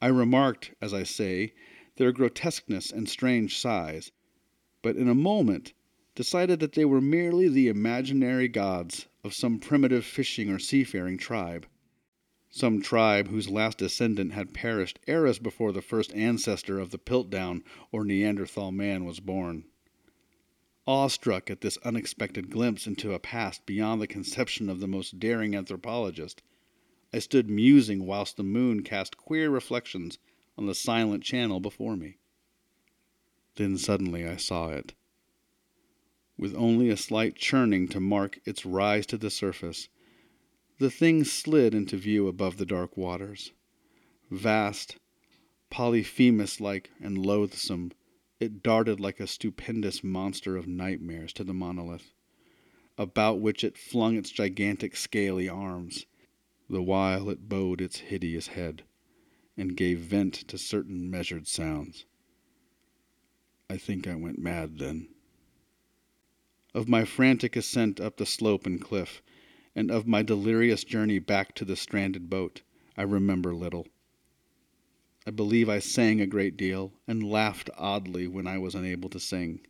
I 0.00 0.08
remarked, 0.08 0.72
as 0.80 0.94
I 0.94 1.02
say, 1.02 1.52
their 1.96 2.12
grotesqueness 2.12 2.90
and 2.90 3.08
strange 3.08 3.58
size, 3.58 4.12
but 4.80 4.96
in 4.96 5.08
a 5.08 5.14
moment 5.14 5.74
decided 6.14 6.60
that 6.60 6.72
they 6.72 6.84
were 6.84 7.00
merely 7.00 7.48
the 7.48 7.68
imaginary 7.68 8.48
gods 8.48 9.06
of 9.24 9.34
some 9.34 9.58
primitive 9.58 10.04
fishing 10.04 10.50
or 10.50 10.58
seafaring 10.58 11.16
tribe. 11.16 11.66
Some 12.50 12.82
tribe 12.82 13.28
whose 13.28 13.48
last 13.48 13.78
descendant 13.78 14.32
had 14.32 14.52
perished 14.52 14.98
eras 15.06 15.38
before 15.38 15.72
the 15.72 15.80
first 15.80 16.12
ancestor 16.14 16.78
of 16.78 16.90
the 16.90 16.98
Piltdown 16.98 17.62
or 17.90 18.04
Neanderthal 18.04 18.72
man 18.72 19.04
was 19.04 19.20
born. 19.20 19.64
Awestruck 20.86 21.50
at 21.50 21.60
this 21.60 21.78
unexpected 21.78 22.50
glimpse 22.50 22.86
into 22.86 23.14
a 23.14 23.18
past 23.18 23.64
beyond 23.64 24.02
the 24.02 24.06
conception 24.06 24.68
of 24.68 24.80
the 24.80 24.88
most 24.88 25.18
daring 25.18 25.54
anthropologist, 25.54 26.42
I 27.14 27.20
stood 27.20 27.48
musing 27.48 28.06
whilst 28.06 28.36
the 28.36 28.42
moon 28.42 28.82
cast 28.82 29.16
queer 29.16 29.48
reflections 29.48 30.18
on 30.58 30.66
the 30.66 30.74
silent 30.74 31.22
channel 31.22 31.60
before 31.60 31.96
me. 31.96 32.18
Then 33.56 33.78
suddenly 33.78 34.26
I 34.26 34.36
saw 34.36 34.68
it. 34.68 34.94
With 36.42 36.56
only 36.56 36.88
a 36.88 36.96
slight 36.96 37.36
churning 37.36 37.86
to 37.90 38.00
mark 38.00 38.40
its 38.44 38.66
rise 38.66 39.06
to 39.06 39.16
the 39.16 39.30
surface, 39.30 39.88
the 40.80 40.90
thing 40.90 41.22
slid 41.22 41.72
into 41.72 41.96
view 41.96 42.26
above 42.26 42.56
the 42.56 42.66
dark 42.66 42.96
waters. 42.96 43.52
Vast, 44.28 44.96
Polyphemus 45.70 46.60
like, 46.60 46.90
and 47.00 47.16
loathsome, 47.16 47.92
it 48.40 48.60
darted 48.60 48.98
like 48.98 49.20
a 49.20 49.28
stupendous 49.28 50.02
monster 50.02 50.56
of 50.56 50.66
nightmares 50.66 51.32
to 51.34 51.44
the 51.44 51.54
monolith, 51.54 52.12
about 52.98 53.40
which 53.40 53.62
it 53.62 53.78
flung 53.78 54.16
its 54.16 54.30
gigantic 54.30 54.96
scaly 54.96 55.48
arms, 55.48 56.06
the 56.68 56.82
while 56.82 57.30
it 57.30 57.48
bowed 57.48 57.80
its 57.80 58.00
hideous 58.00 58.48
head, 58.48 58.82
and 59.56 59.76
gave 59.76 60.00
vent 60.00 60.34
to 60.48 60.58
certain 60.58 61.08
measured 61.08 61.46
sounds. 61.46 62.04
I 63.70 63.76
think 63.76 64.08
I 64.08 64.16
went 64.16 64.40
mad 64.40 64.78
then. 64.78 65.06
Of 66.74 66.88
my 66.88 67.04
frantic 67.04 67.54
ascent 67.54 68.00
up 68.00 68.16
the 68.16 68.24
slope 68.24 68.64
and 68.64 68.80
cliff, 68.80 69.22
and 69.74 69.90
of 69.90 70.06
my 70.06 70.22
delirious 70.22 70.84
journey 70.84 71.18
back 71.18 71.54
to 71.56 71.66
the 71.66 71.76
stranded 71.76 72.30
boat, 72.30 72.62
I 72.96 73.02
remember 73.02 73.54
little. 73.54 73.88
I 75.26 75.32
believe 75.32 75.68
I 75.68 75.80
sang 75.80 76.20
a 76.20 76.26
great 76.26 76.56
deal, 76.56 76.94
and 77.06 77.22
laughed 77.22 77.68
oddly 77.76 78.26
when 78.26 78.46
I 78.46 78.56
was 78.56 78.74
unable 78.74 79.10
to 79.10 79.20
sing. 79.20 79.66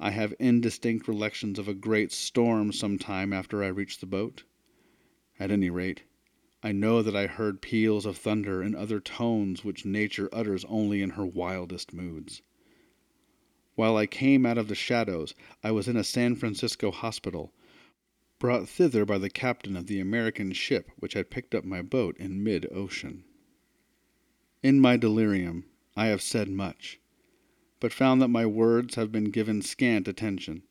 I 0.00 0.12
have 0.12 0.34
indistinct 0.38 1.06
recollections 1.06 1.58
of 1.58 1.68
a 1.68 1.74
great 1.74 2.10
storm 2.10 2.72
some 2.72 2.98
time 2.98 3.34
after 3.34 3.62
I 3.62 3.68
reached 3.68 4.00
the 4.00 4.06
boat. 4.06 4.44
At 5.38 5.50
any 5.50 5.68
rate, 5.68 6.04
I 6.62 6.72
know 6.72 7.02
that 7.02 7.14
I 7.14 7.26
heard 7.26 7.60
peals 7.60 8.06
of 8.06 8.16
thunder 8.16 8.62
and 8.62 8.74
other 8.74 8.98
tones 8.98 9.62
which 9.62 9.84
nature 9.84 10.30
utters 10.32 10.64
only 10.64 11.02
in 11.02 11.10
her 11.10 11.26
wildest 11.26 11.92
moods. 11.92 12.40
While 13.78 13.96
I 13.96 14.06
came 14.06 14.44
out 14.44 14.58
of 14.58 14.66
the 14.66 14.74
shadows, 14.74 15.36
I 15.62 15.70
was 15.70 15.86
in 15.86 15.96
a 15.96 16.02
San 16.02 16.34
Francisco 16.34 16.90
hospital, 16.90 17.54
brought 18.40 18.68
thither 18.68 19.04
by 19.04 19.18
the 19.18 19.30
captain 19.30 19.76
of 19.76 19.86
the 19.86 20.00
American 20.00 20.50
ship 20.52 20.90
which 20.96 21.12
had 21.14 21.30
picked 21.30 21.54
up 21.54 21.64
my 21.64 21.80
boat 21.80 22.16
in 22.18 22.42
mid 22.42 22.66
ocean. 22.72 23.22
In 24.64 24.80
my 24.80 24.96
delirium, 24.96 25.64
I 25.94 26.06
have 26.06 26.22
said 26.22 26.48
much, 26.48 26.98
but 27.78 27.92
found 27.92 28.20
that 28.20 28.26
my 28.26 28.44
words 28.44 28.96
have 28.96 29.12
been 29.12 29.30
given 29.30 29.62
scant 29.62 30.08
attention. 30.08 30.64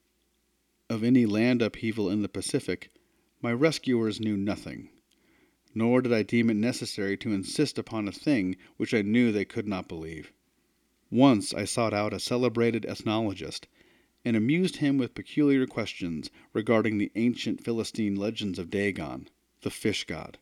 Of 0.89 1.01
any 1.01 1.25
land 1.25 1.61
upheaval 1.61 2.09
in 2.09 2.23
the 2.23 2.27
Pacific, 2.27 2.91
my 3.41 3.53
rescuers 3.53 4.19
knew 4.19 4.35
nothing, 4.35 4.89
nor 5.73 6.01
did 6.01 6.11
I 6.11 6.23
deem 6.23 6.49
it 6.49 6.55
necessary 6.55 7.15
to 7.19 7.31
insist 7.31 7.77
upon 7.77 8.09
a 8.09 8.11
thing 8.11 8.57
which 8.75 8.93
I 8.93 9.01
knew 9.01 9.31
they 9.31 9.45
could 9.45 9.65
not 9.65 9.87
believe. 9.87 10.33
Once 11.09 11.53
I 11.53 11.65
sought 11.65 11.93
out 11.93 12.13
a 12.13 12.19
celebrated 12.19 12.85
ethnologist, 12.85 13.67
and 14.25 14.35
amused 14.35 14.77
him 14.77 14.97
with 14.97 15.15
peculiar 15.15 15.65
questions 15.65 16.29
regarding 16.51 16.97
the 16.97 17.11
ancient 17.15 17.63
Philistine 17.63 18.15
legends 18.15 18.59
of 18.59 18.69
Dagon, 18.69 19.29
the 19.61 19.69
fish 19.69 20.03
god. 20.03 20.37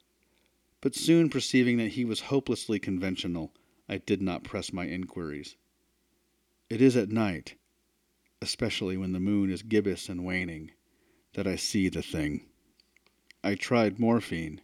But 0.82 0.96
soon 0.96 1.30
perceiving 1.30 1.78
that 1.78 1.90
he 1.90 2.04
was 2.04 2.22
hopelessly 2.22 2.80
conventional, 2.80 3.54
I 3.88 4.00
did 4.00 4.22
not 4.22 4.44
press 4.44 4.74
my 4.74 4.86
inquiries. 4.88 5.56
It 6.70 6.82
is 6.82 6.98
at 6.98 7.10
night, 7.10 7.56
especially 8.42 8.98
when 8.98 9.12
the 9.12 9.20
moon 9.20 9.52
is 9.52 9.62
gibbous 9.62 10.10
and 10.10 10.26
waning, 10.26 10.72
that 11.34 11.46
I 11.46 11.58
see 11.58 11.90
the 11.90 12.02
thing. 12.02 12.46
I 13.44 13.54
tried 13.54 14.00
morphine, 14.00 14.62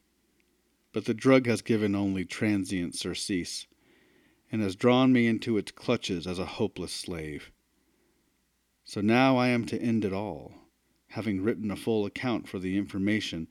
but 0.94 1.06
the 1.06 1.14
drug 1.14 1.46
has 1.46 1.62
given 1.62 1.96
only 1.96 2.26
transient 2.26 2.96
surcease, 2.96 3.68
and 4.52 4.62
has 4.62 4.76
drawn 4.76 5.14
me 5.14 5.28
into 5.28 5.58
its 5.58 5.72
clutches 5.72 6.28
as 6.28 6.38
a 6.38 6.46
hopeless 6.46 6.92
slave. 6.92 7.52
So 8.84 9.00
now 9.00 9.38
I 9.38 9.48
am 9.48 9.66
to 9.68 9.82
end 9.82 10.04
it 10.04 10.12
all, 10.12 10.54
having 11.10 11.42
written 11.42 11.72
a 11.72 11.76
full 11.76 12.06
account 12.06 12.50
for 12.50 12.60
the 12.60 12.78
information 12.78 13.48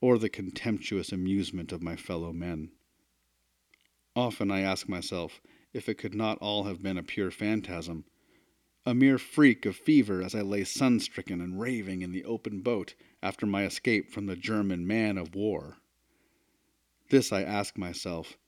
or 0.00 0.18
the 0.18 0.28
contemptuous 0.28 1.10
amusement 1.12 1.72
of 1.72 1.82
my 1.82 1.96
fellow 1.96 2.32
men. 2.32 2.70
Often 4.14 4.50
I 4.50 4.60
ask 4.60 4.88
myself 4.88 5.40
if 5.72 5.88
it 5.88 5.98
could 5.98 6.14
not 6.14 6.38
all 6.38 6.64
have 6.64 6.82
been 6.82 6.98
a 6.98 7.02
pure 7.02 7.32
phantasm, 7.32 8.04
a 8.86 8.94
mere 8.94 9.18
freak 9.18 9.66
of 9.66 9.74
fever 9.74 10.22
as 10.22 10.34
I 10.34 10.42
lay 10.42 10.62
sun 10.62 11.00
stricken 11.00 11.40
and 11.40 11.58
raving 11.58 12.02
in 12.02 12.12
the 12.12 12.24
open 12.24 12.60
boat 12.60 12.94
after 13.22 13.46
my 13.46 13.64
escape 13.64 14.12
from 14.12 14.26
the 14.26 14.36
German 14.36 14.86
man 14.86 15.18
of 15.18 15.34
war. 15.34 15.78
This 17.10 17.32
I 17.32 17.42
ask 17.42 17.76
myself, 17.76 18.38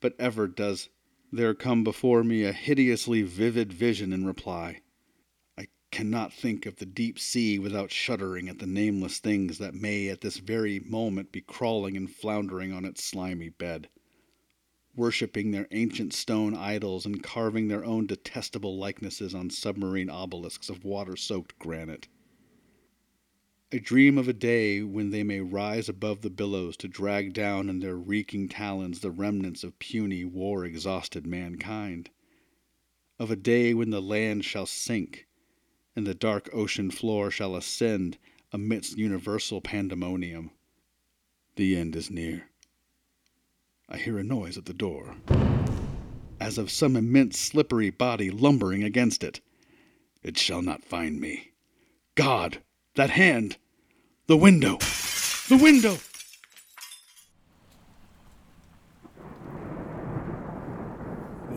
but 0.00 0.14
ever 0.18 0.48
does 0.48 0.88
there 1.32 1.54
come 1.54 1.82
before 1.82 2.22
me 2.22 2.44
a 2.44 2.52
hideously 2.52 3.22
vivid 3.22 3.72
vision 3.72 4.12
in 4.12 4.24
reply 4.24 4.80
I 5.58 5.68
cannot 5.90 6.32
think 6.32 6.66
of 6.66 6.76
the 6.76 6.86
deep 6.86 7.18
sea 7.18 7.58
without 7.58 7.90
shuddering 7.90 8.48
at 8.48 8.58
the 8.58 8.66
nameless 8.66 9.18
things 9.18 9.58
that 9.58 9.74
may 9.74 10.08
at 10.08 10.20
this 10.20 10.36
very 10.36 10.80
moment 10.80 11.32
be 11.32 11.40
crawling 11.40 11.96
and 11.96 12.10
floundering 12.10 12.72
on 12.72 12.84
its 12.84 13.02
slimy 13.02 13.48
bed, 13.48 13.88
worshipping 14.94 15.50
their 15.50 15.66
ancient 15.70 16.12
stone 16.12 16.54
idols 16.54 17.06
and 17.06 17.22
carving 17.22 17.68
their 17.68 17.84
own 17.84 18.06
detestable 18.06 18.78
likenesses 18.78 19.34
on 19.34 19.50
submarine 19.50 20.10
obelisks 20.10 20.68
of 20.68 20.84
water 20.84 21.16
soaked 21.16 21.58
granite. 21.58 22.08
I 23.72 23.78
dream 23.78 24.16
of 24.16 24.28
a 24.28 24.32
day 24.32 24.80
when 24.82 25.10
they 25.10 25.24
may 25.24 25.40
rise 25.40 25.88
above 25.88 26.20
the 26.20 26.30
billows 26.30 26.76
to 26.76 26.88
drag 26.88 27.32
down 27.32 27.68
in 27.68 27.80
their 27.80 27.96
reeking 27.96 28.48
talons 28.48 29.00
the 29.00 29.10
remnants 29.10 29.64
of 29.64 29.78
puny, 29.80 30.24
war 30.24 30.64
exhausted 30.64 31.26
mankind. 31.26 32.10
Of 33.18 33.30
a 33.32 33.36
day 33.36 33.74
when 33.74 33.90
the 33.90 34.00
land 34.00 34.44
shall 34.44 34.66
sink 34.66 35.26
and 35.96 36.06
the 36.06 36.14
dark 36.14 36.48
ocean 36.52 36.92
floor 36.92 37.30
shall 37.30 37.56
ascend 37.56 38.18
amidst 38.52 38.98
universal 38.98 39.60
pandemonium. 39.60 40.52
The 41.56 41.76
end 41.76 41.96
is 41.96 42.08
near. 42.08 42.50
I 43.88 43.96
hear 43.96 44.16
a 44.18 44.22
noise 44.22 44.56
at 44.56 44.66
the 44.66 44.74
door, 44.74 45.16
as 46.38 46.56
of 46.56 46.70
some 46.70 46.94
immense 46.94 47.38
slippery 47.38 47.90
body 47.90 48.30
lumbering 48.30 48.84
against 48.84 49.24
it. 49.24 49.40
It 50.22 50.38
shall 50.38 50.62
not 50.62 50.84
find 50.84 51.20
me. 51.20 51.52
God, 52.14 52.62
that 52.96 53.10
hand! 53.10 53.56
The 54.26 54.36
window! 54.36 54.78
The 55.48 55.58
window! 55.62 55.96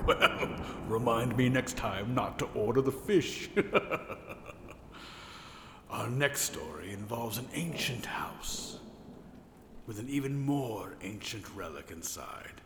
Well, 0.06 0.56
remind 0.88 1.36
me 1.36 1.50
next 1.50 1.78
time 1.78 2.14
not 2.14 2.38
to 2.40 2.46
order 2.54 2.82
the 2.82 2.92
fish. 2.92 3.50
Our 5.90 6.10
next 6.10 6.42
story 6.42 6.92
involves 6.92 7.38
an 7.38 7.48
ancient 7.54 8.06
house 8.06 8.80
with 9.88 10.00
an 10.00 10.10
even 10.10 10.40
more 10.40 10.96
ancient 11.02 11.46
relic 11.56 11.90
inside, 11.90 12.62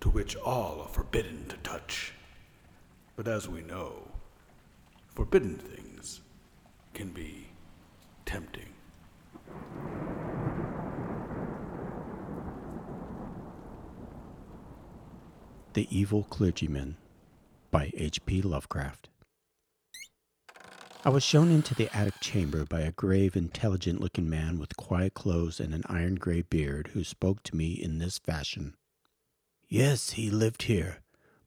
to 0.00 0.08
which 0.08 0.36
all 0.36 0.80
are 0.80 0.88
forbidden 0.88 1.46
to 1.48 1.56
touch. 1.58 2.12
But 3.14 3.28
as 3.28 3.48
we 3.48 3.62
know, 3.62 4.10
forbidden 5.08 5.56
things 5.56 6.20
can 6.94 7.10
be 7.10 7.48
tempting. 8.26 8.68
The 15.72 15.88
Evil 15.90 16.24
Clergyman 16.24 16.96
by 17.70 17.90
H.P. 17.96 18.42
Lovecraft. 18.42 19.08
I 21.04 21.08
was 21.08 21.22
shown 21.22 21.50
into 21.50 21.74
the 21.74 21.88
attic 21.96 22.20
chamber 22.20 22.64
by 22.64 22.80
a 22.80 22.92
grave, 22.92 23.36
intelligent 23.36 24.00
looking 24.00 24.28
man 24.28 24.58
with 24.58 24.76
quiet 24.76 25.14
clothes 25.14 25.60
and 25.60 25.72
an 25.72 25.84
iron 25.86 26.16
gray 26.16 26.42
beard 26.42 26.90
who 26.94 27.04
spoke 27.04 27.42
to 27.44 27.56
me 27.56 27.72
in 27.72 27.98
this 27.98 28.18
fashion 28.18 28.74
Yes, 29.68 30.10
he 30.10 30.30
lived 30.30 30.62
here, 30.62 30.98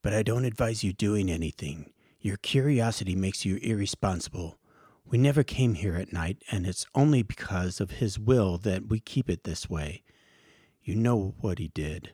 but 0.02 0.14
I 0.14 0.24
don't 0.24 0.44
advise 0.44 0.84
you 0.84 0.92
doing 0.92 1.32
anything. 1.32 1.94
Your 2.20 2.36
curiosity 2.36 3.16
makes 3.16 3.46
you 3.46 3.56
irresponsible. 3.62 4.59
We 5.10 5.18
never 5.18 5.42
came 5.42 5.74
here 5.74 5.96
at 5.96 6.14
night, 6.14 6.44
and 6.52 6.68
it's 6.68 6.86
only 6.94 7.24
because 7.24 7.82
of 7.82 7.94
his 7.94 8.20
will 8.20 8.60
that 8.60 8.90
we 8.90 9.00
keep 9.00 9.28
it 9.28 9.44
this 9.44 9.68
way. 9.68 10.04
You 10.84 10.94
know 10.94 11.34
what 11.42 11.58
he 11.58 11.70
did. 11.70 12.12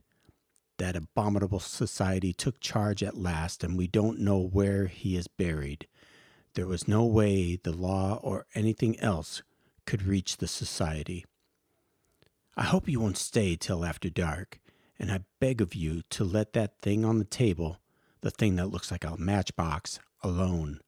That 0.77 0.95
abominable 0.95 1.59
society 1.59 2.31
took 2.31 2.61
charge 2.61 3.03
at 3.03 3.17
last, 3.17 3.65
and 3.65 3.77
we 3.77 3.87
don't 3.87 4.19
know 4.19 4.39
where 4.39 4.87
he 4.87 5.17
is 5.17 5.27
buried. 5.27 5.87
There 6.53 6.67
was 6.67 6.87
no 6.87 7.03
way 7.03 7.57
the 7.57 7.73
law 7.73 8.17
or 8.23 8.45
anything 8.55 8.97
else 9.01 9.43
could 9.85 10.03
reach 10.03 10.37
the 10.37 10.47
society. 10.47 11.25
I 12.55 12.63
hope 12.63 12.87
you 12.87 13.01
won't 13.01 13.17
stay 13.17 13.57
till 13.57 13.83
after 13.83 14.09
dark, 14.09 14.61
and 14.97 15.11
I 15.11 15.25
beg 15.41 15.59
of 15.59 15.75
you 15.75 16.01
to 16.11 16.23
let 16.23 16.53
that 16.53 16.79
thing 16.81 17.03
on 17.03 17.19
the 17.19 17.25
table, 17.25 17.79
the 18.21 18.31
thing 18.31 18.55
that 18.55 18.71
looks 18.71 18.89
like 18.89 19.03
a 19.03 19.17
matchbox, 19.17 19.99
alone. 20.23 20.79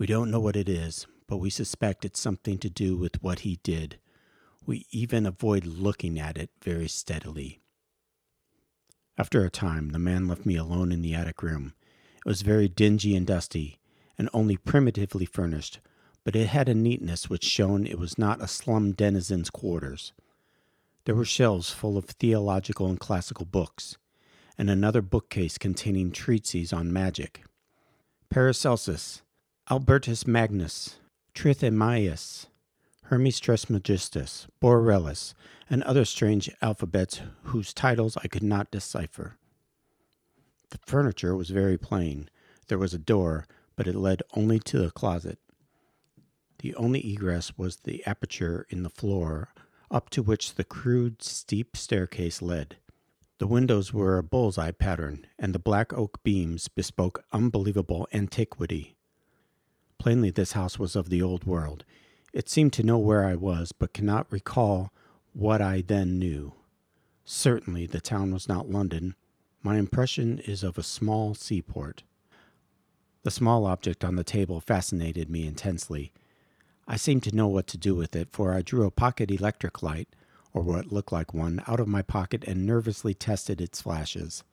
We 0.00 0.06
don't 0.06 0.30
know 0.30 0.40
what 0.40 0.56
it 0.56 0.66
is, 0.66 1.06
but 1.26 1.36
we 1.36 1.50
suspect 1.50 2.06
it's 2.06 2.18
something 2.18 2.56
to 2.60 2.70
do 2.70 2.96
with 2.96 3.22
what 3.22 3.40
he 3.40 3.60
did. 3.62 3.98
We 4.64 4.86
even 4.90 5.26
avoid 5.26 5.66
looking 5.66 6.18
at 6.18 6.38
it 6.38 6.48
very 6.62 6.88
steadily. 6.88 7.60
After 9.18 9.44
a 9.44 9.50
time, 9.50 9.90
the 9.90 9.98
man 9.98 10.26
left 10.26 10.46
me 10.46 10.56
alone 10.56 10.90
in 10.90 11.02
the 11.02 11.12
attic 11.12 11.42
room. 11.42 11.74
It 12.16 12.24
was 12.24 12.40
very 12.40 12.66
dingy 12.66 13.14
and 13.14 13.26
dusty, 13.26 13.78
and 14.16 14.30
only 14.32 14.56
primitively 14.56 15.26
furnished, 15.26 15.80
but 16.24 16.34
it 16.34 16.46
had 16.46 16.70
a 16.70 16.74
neatness 16.74 17.28
which 17.28 17.44
showed 17.44 17.86
it 17.86 17.98
was 17.98 18.16
not 18.16 18.40
a 18.40 18.48
slum 18.48 18.92
denizen's 18.92 19.50
quarters. 19.50 20.14
There 21.04 21.14
were 21.14 21.26
shelves 21.26 21.72
full 21.72 21.98
of 21.98 22.06
theological 22.06 22.86
and 22.86 22.98
classical 22.98 23.44
books, 23.44 23.98
and 24.56 24.70
another 24.70 25.02
bookcase 25.02 25.58
containing 25.58 26.10
treatises 26.10 26.72
on 26.72 26.90
magic. 26.90 27.44
Paracelsus, 28.30 29.20
Albertus 29.72 30.26
Magnus, 30.26 30.96
Trithemius, 31.32 32.46
Hermes 33.04 33.38
Trismegistus, 33.38 34.48
Borellus, 34.60 35.32
and 35.70 35.84
other 35.84 36.04
strange 36.04 36.50
alphabets 36.60 37.20
whose 37.44 37.72
titles 37.72 38.16
I 38.16 38.26
could 38.26 38.42
not 38.42 38.72
decipher. 38.72 39.36
The 40.70 40.78
furniture 40.84 41.36
was 41.36 41.50
very 41.50 41.78
plain. 41.78 42.28
There 42.66 42.78
was 42.78 42.94
a 42.94 42.98
door, 42.98 43.46
but 43.76 43.86
it 43.86 43.94
led 43.94 44.24
only 44.34 44.58
to 44.58 44.78
the 44.80 44.90
closet. 44.90 45.38
The 46.58 46.74
only 46.74 47.08
egress 47.08 47.56
was 47.56 47.76
the 47.76 48.04
aperture 48.04 48.66
in 48.70 48.82
the 48.82 48.90
floor, 48.90 49.50
up 49.88 50.10
to 50.10 50.22
which 50.24 50.56
the 50.56 50.64
crude, 50.64 51.22
steep 51.22 51.76
staircase 51.76 52.42
led. 52.42 52.78
The 53.38 53.46
windows 53.46 53.94
were 53.94 54.18
a 54.18 54.24
bull's-eye 54.24 54.72
pattern, 54.72 55.28
and 55.38 55.54
the 55.54 55.60
black 55.60 55.92
oak 55.92 56.24
beams 56.24 56.66
bespoke 56.66 57.22
unbelievable 57.32 58.08
antiquity. 58.12 58.96
Plainly, 60.00 60.30
this 60.30 60.52
house 60.52 60.78
was 60.78 60.96
of 60.96 61.10
the 61.10 61.20
old 61.20 61.44
world. 61.44 61.84
It 62.32 62.48
seemed 62.48 62.72
to 62.72 62.82
know 62.82 62.96
where 62.96 63.26
I 63.26 63.34
was, 63.34 63.70
but 63.70 63.92
cannot 63.92 64.32
recall 64.32 64.94
what 65.34 65.60
I 65.60 65.82
then 65.82 66.18
knew. 66.18 66.54
Certainly, 67.26 67.88
the 67.88 68.00
town 68.00 68.32
was 68.32 68.48
not 68.48 68.70
London. 68.70 69.14
My 69.62 69.76
impression 69.76 70.38
is 70.38 70.62
of 70.64 70.78
a 70.78 70.82
small 70.82 71.34
seaport. 71.34 72.02
The 73.24 73.30
small 73.30 73.66
object 73.66 74.02
on 74.02 74.16
the 74.16 74.24
table 74.24 74.58
fascinated 74.58 75.28
me 75.28 75.46
intensely. 75.46 76.12
I 76.88 76.96
seemed 76.96 77.24
to 77.24 77.36
know 77.36 77.48
what 77.48 77.66
to 77.66 77.76
do 77.76 77.94
with 77.94 78.16
it, 78.16 78.30
for 78.32 78.54
I 78.54 78.62
drew 78.62 78.86
a 78.86 78.90
pocket 78.90 79.30
electric 79.30 79.82
light, 79.82 80.08
or 80.54 80.62
what 80.62 80.90
looked 80.90 81.12
like 81.12 81.34
one, 81.34 81.62
out 81.66 81.78
of 81.78 81.88
my 81.88 82.00
pocket 82.00 82.42
and 82.44 82.64
nervously 82.64 83.12
tested 83.12 83.60
its 83.60 83.82
flashes. 83.82 84.44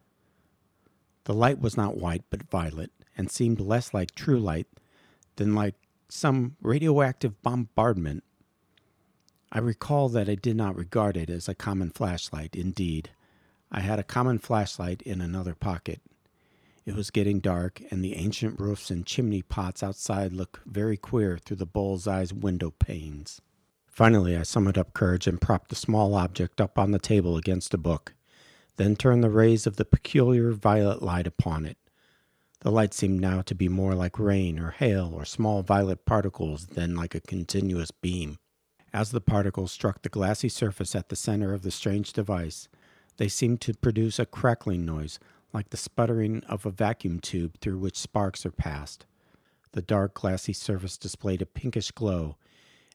The 1.23 1.33
light 1.33 1.61
was 1.61 1.77
not 1.77 1.95
white 1.95 2.25
but 2.29 2.49
violet, 2.49 2.91
and 3.17 3.31
seemed 3.31 3.61
less 3.61 3.93
like 3.93 4.13
true 4.13 4.39
light 4.39 4.67
than 5.37 5.55
like 5.55 5.75
some 6.09 6.55
radioactive 6.61 7.41
bombardment. 7.41 8.23
I 9.51 9.59
recall 9.59 10.09
that 10.09 10.29
I 10.29 10.35
did 10.35 10.57
not 10.57 10.75
regard 10.75 11.15
it 11.15 11.29
as 11.29 11.47
a 11.47 11.55
common 11.55 11.89
flashlight. 11.89 12.55
Indeed, 12.55 13.09
I 13.71 13.79
had 13.79 13.99
a 13.99 14.03
common 14.03 14.39
flashlight 14.39 15.01
in 15.01 15.21
another 15.21 15.55
pocket. 15.55 16.01
It 16.85 16.95
was 16.95 17.11
getting 17.11 17.39
dark, 17.39 17.81
and 17.91 18.03
the 18.03 18.15
ancient 18.15 18.59
roofs 18.59 18.89
and 18.89 19.05
chimney 19.05 19.41
pots 19.41 19.83
outside 19.83 20.31
looked 20.31 20.59
very 20.65 20.95
queer 20.95 21.37
through 21.37 21.57
the 21.57 21.65
bull's 21.65 22.07
eyes 22.07 22.33
window 22.33 22.71
panes. 22.71 23.41
Finally, 23.87 24.37
I 24.37 24.43
summoned 24.43 24.77
up 24.77 24.93
courage 24.93 25.27
and 25.27 25.41
propped 25.41 25.69
the 25.69 25.75
small 25.75 26.13
object 26.13 26.61
up 26.61 26.77
on 26.77 26.91
the 26.91 26.99
table 26.99 27.35
against 27.35 27.73
a 27.73 27.77
book, 27.77 28.13
then 28.77 28.95
turned 28.95 29.23
the 29.23 29.29
rays 29.29 29.67
of 29.67 29.75
the 29.75 29.85
peculiar 29.85 30.51
violet 30.51 31.01
light 31.01 31.27
upon 31.27 31.65
it. 31.65 31.77
The 32.61 32.71
light 32.71 32.93
seemed 32.93 33.21
now 33.21 33.41
to 33.43 33.53
be 33.53 33.69
more 33.69 33.93
like 33.93 34.17
rain 34.17 34.59
or 34.59 34.71
hail 34.71 35.13
or 35.13 35.25
small 35.25 35.61
violet 35.61 36.05
particles 36.05 36.67
than 36.67 36.95
like 36.95 37.13
a 37.13 37.21
continuous 37.21 37.91
beam. 37.91 38.37
As 38.91 39.11
the 39.11 39.21
particles 39.21 39.71
struck 39.71 40.01
the 40.01 40.09
glassy 40.09 40.49
surface 40.49 40.95
at 40.95 41.09
the 41.09 41.15
center 41.15 41.53
of 41.53 41.61
the 41.61 41.71
strange 41.71 42.13
device, 42.13 42.67
they 43.17 43.27
seemed 43.27 43.61
to 43.61 43.73
produce 43.73 44.17
a 44.17 44.25
crackling 44.25 44.85
noise, 44.85 45.19
like 45.53 45.69
the 45.69 45.77
sputtering 45.77 46.43
of 46.45 46.65
a 46.65 46.71
vacuum 46.71 47.19
tube 47.19 47.59
through 47.59 47.77
which 47.77 47.97
sparks 47.97 48.45
are 48.45 48.51
passed. 48.51 49.05
The 49.73 49.81
dark, 49.81 50.15
glassy 50.15 50.53
surface 50.53 50.97
displayed 50.97 51.41
a 51.41 51.45
pinkish 51.45 51.91
glow, 51.91 52.37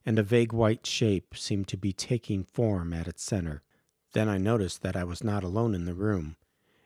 and 0.05 0.19
a 0.19 0.23
vague 0.23 0.51
white 0.51 0.85
shape 0.85 1.37
seemed 1.37 1.69
to 1.69 1.77
be 1.77 1.93
taking 1.93 2.43
form 2.43 2.93
at 2.93 3.07
its 3.07 3.23
center. 3.23 3.63
Then 4.11 4.27
I 4.27 4.37
noticed 4.37 4.81
that 4.81 4.97
I 4.97 5.05
was 5.05 5.23
not 5.23 5.43
alone 5.43 5.73
in 5.73 5.85
the 5.85 5.93
room, 5.93 6.35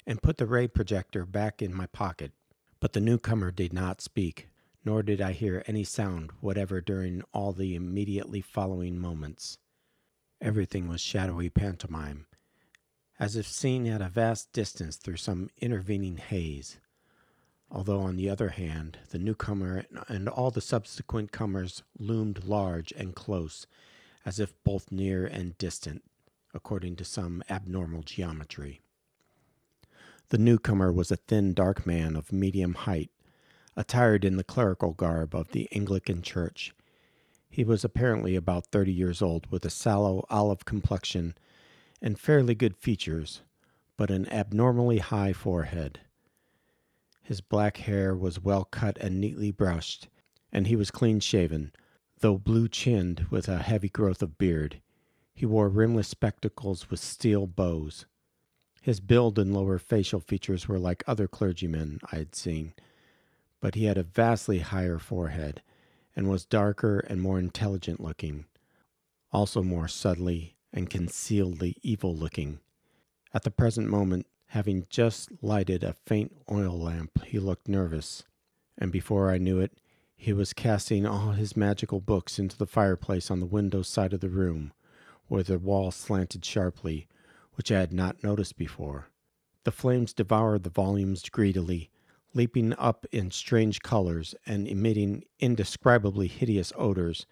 and 0.05 0.21
put 0.21 0.37
the 0.37 0.45
ray 0.45 0.67
projector 0.67 1.25
back 1.25 1.61
in 1.61 1.73
my 1.73 1.87
pocket. 1.87 2.33
But 2.79 2.93
the 2.93 3.01
newcomer 3.01 3.51
did 3.51 3.73
not 3.73 4.01
speak 4.01 4.49
nor 4.87 5.03
did 5.03 5.19
I 5.19 5.33
hear 5.33 5.65
any 5.67 5.83
sound 5.83 6.31
whatever 6.39 6.79
during 6.79 7.21
all 7.33 7.51
the 7.51 7.75
immediately 7.75 8.39
following 8.39 8.97
moments. 8.97 9.57
Everything 10.39 10.87
was 10.87 11.01
shadowy 11.01 11.49
pantomime, 11.49 12.25
as 13.19 13.35
if 13.35 13.45
seen 13.45 13.85
at 13.85 14.01
a 14.01 14.07
vast 14.07 14.53
distance 14.53 14.95
through 14.95 15.17
some 15.17 15.49
intervening 15.59 16.15
haze. 16.15 16.77
Although, 17.69 17.99
on 17.99 18.15
the 18.15 18.29
other 18.29 18.47
hand, 18.47 18.99
the 19.09 19.19
newcomer 19.19 19.83
and 20.07 20.29
all 20.29 20.51
the 20.51 20.61
subsequent 20.61 21.33
comers 21.33 21.83
loomed 21.99 22.45
large 22.45 22.93
and 22.93 23.13
close, 23.13 23.67
as 24.25 24.39
if 24.39 24.53
both 24.63 24.89
near 24.89 25.25
and 25.25 25.57
distant, 25.57 26.01
according 26.53 26.95
to 26.95 27.03
some 27.03 27.43
abnormal 27.49 28.03
geometry. 28.03 28.79
The 30.29 30.37
newcomer 30.37 30.91
was 30.91 31.09
a 31.09 31.15
thin, 31.15 31.53
dark 31.53 31.85
man 31.85 32.17
of 32.17 32.33
medium 32.33 32.73
height, 32.73 33.11
attired 33.77 34.25
in 34.25 34.35
the 34.35 34.43
clerical 34.43 34.91
garb 34.91 35.33
of 35.33 35.51
the 35.51 35.69
Anglican 35.71 36.21
Church. 36.21 36.73
He 37.49 37.63
was 37.63 37.85
apparently 37.85 38.35
about 38.35 38.67
thirty 38.67 38.91
years 38.91 39.21
old, 39.21 39.49
with 39.49 39.63
a 39.63 39.69
sallow 39.69 40.25
olive 40.29 40.65
complexion 40.65 41.35
and 42.01 42.19
fairly 42.19 42.55
good 42.55 42.75
features, 42.75 43.41
but 43.95 44.11
an 44.11 44.27
abnormally 44.27 44.97
high 44.97 45.31
forehead. 45.31 46.01
His 47.23 47.39
black 47.39 47.77
hair 47.77 48.13
was 48.13 48.43
well 48.43 48.65
cut 48.65 48.97
and 48.97 49.21
neatly 49.21 49.51
brushed, 49.51 50.09
and 50.51 50.67
he 50.67 50.75
was 50.75 50.91
clean 50.91 51.21
shaven, 51.21 51.71
though 52.19 52.37
blue 52.37 52.67
chinned 52.67 53.27
with 53.29 53.47
a 53.47 53.59
heavy 53.59 53.89
growth 53.89 54.21
of 54.21 54.37
beard. 54.37 54.81
He 55.33 55.45
wore 55.45 55.69
rimless 55.69 56.09
spectacles 56.09 56.89
with 56.89 56.99
steel 56.99 57.47
bows. 57.47 58.05
His 58.81 58.99
build 58.99 59.37
and 59.37 59.53
lower 59.53 59.79
facial 59.79 60.19
features 60.19 60.67
were 60.67 60.79
like 60.79 61.03
other 61.07 61.27
clergymen 61.27 61.99
I 62.11 62.17
had 62.17 62.35
seen, 62.35 62.73
but 63.59 63.75
he 63.75 63.85
had 63.85 63.97
a 63.97 64.03
vastly 64.03 64.59
higher 64.59 64.99
forehead 64.99 65.61
and 66.15 66.29
was 66.29 66.45
darker 66.45 66.99
and 66.99 67.21
more 67.21 67.37
intelligent 67.39 67.99
looking, 67.99 68.45
also 69.31 69.61
more 69.61 69.87
subtly 69.87 70.55
and 70.71 70.89
concealedly 70.89 71.75
evil 71.81 72.15
looking. 72.15 72.59
At 73.33 73.43
the 73.43 73.51
present 73.51 73.89
moment, 73.89 74.25
having 74.47 74.87
just 74.89 75.31
lighted 75.41 75.83
a 75.83 75.93
faint 75.93 76.35
oil 76.51 76.79
lamp, 76.79 77.23
he 77.25 77.39
looked 77.39 77.67
nervous, 77.67 78.23
and 78.77 78.91
before 78.91 79.31
I 79.31 79.37
knew 79.37 79.59
it, 79.59 79.73
he 80.15 80.33
was 80.33 80.53
casting 80.53 81.05
all 81.05 81.31
his 81.33 81.57
magical 81.57 81.99
books 81.99 82.39
into 82.39 82.57
the 82.57 82.65
fireplace 82.65 83.29
on 83.29 83.39
the 83.39 83.45
window 83.45 83.81
side 83.81 84.13
of 84.13 84.21
the 84.21 84.29
room, 84.29 84.73
where 85.27 85.43
the 85.43 85.59
wall 85.59 85.91
slanted 85.91 86.43
sharply, 86.43 87.07
which 87.57 87.71
I 87.71 87.79
had 87.79 87.91
not 87.91 88.23
noticed 88.23 88.55
before. 88.55 89.07
The 89.63 89.71
flames 89.71 90.13
devoured 90.13 90.61
the 90.61 90.69
volumes 90.69 91.27
greedily, 91.27 91.89
leaping 92.35 92.73
up 92.75 93.07
in 93.11 93.31
strange 93.31 93.81
colors 93.81 94.35
and 94.45 94.67
emitting 94.67 95.23
indescribably 95.39 96.27
hideous 96.27 96.71
odors 96.77 97.25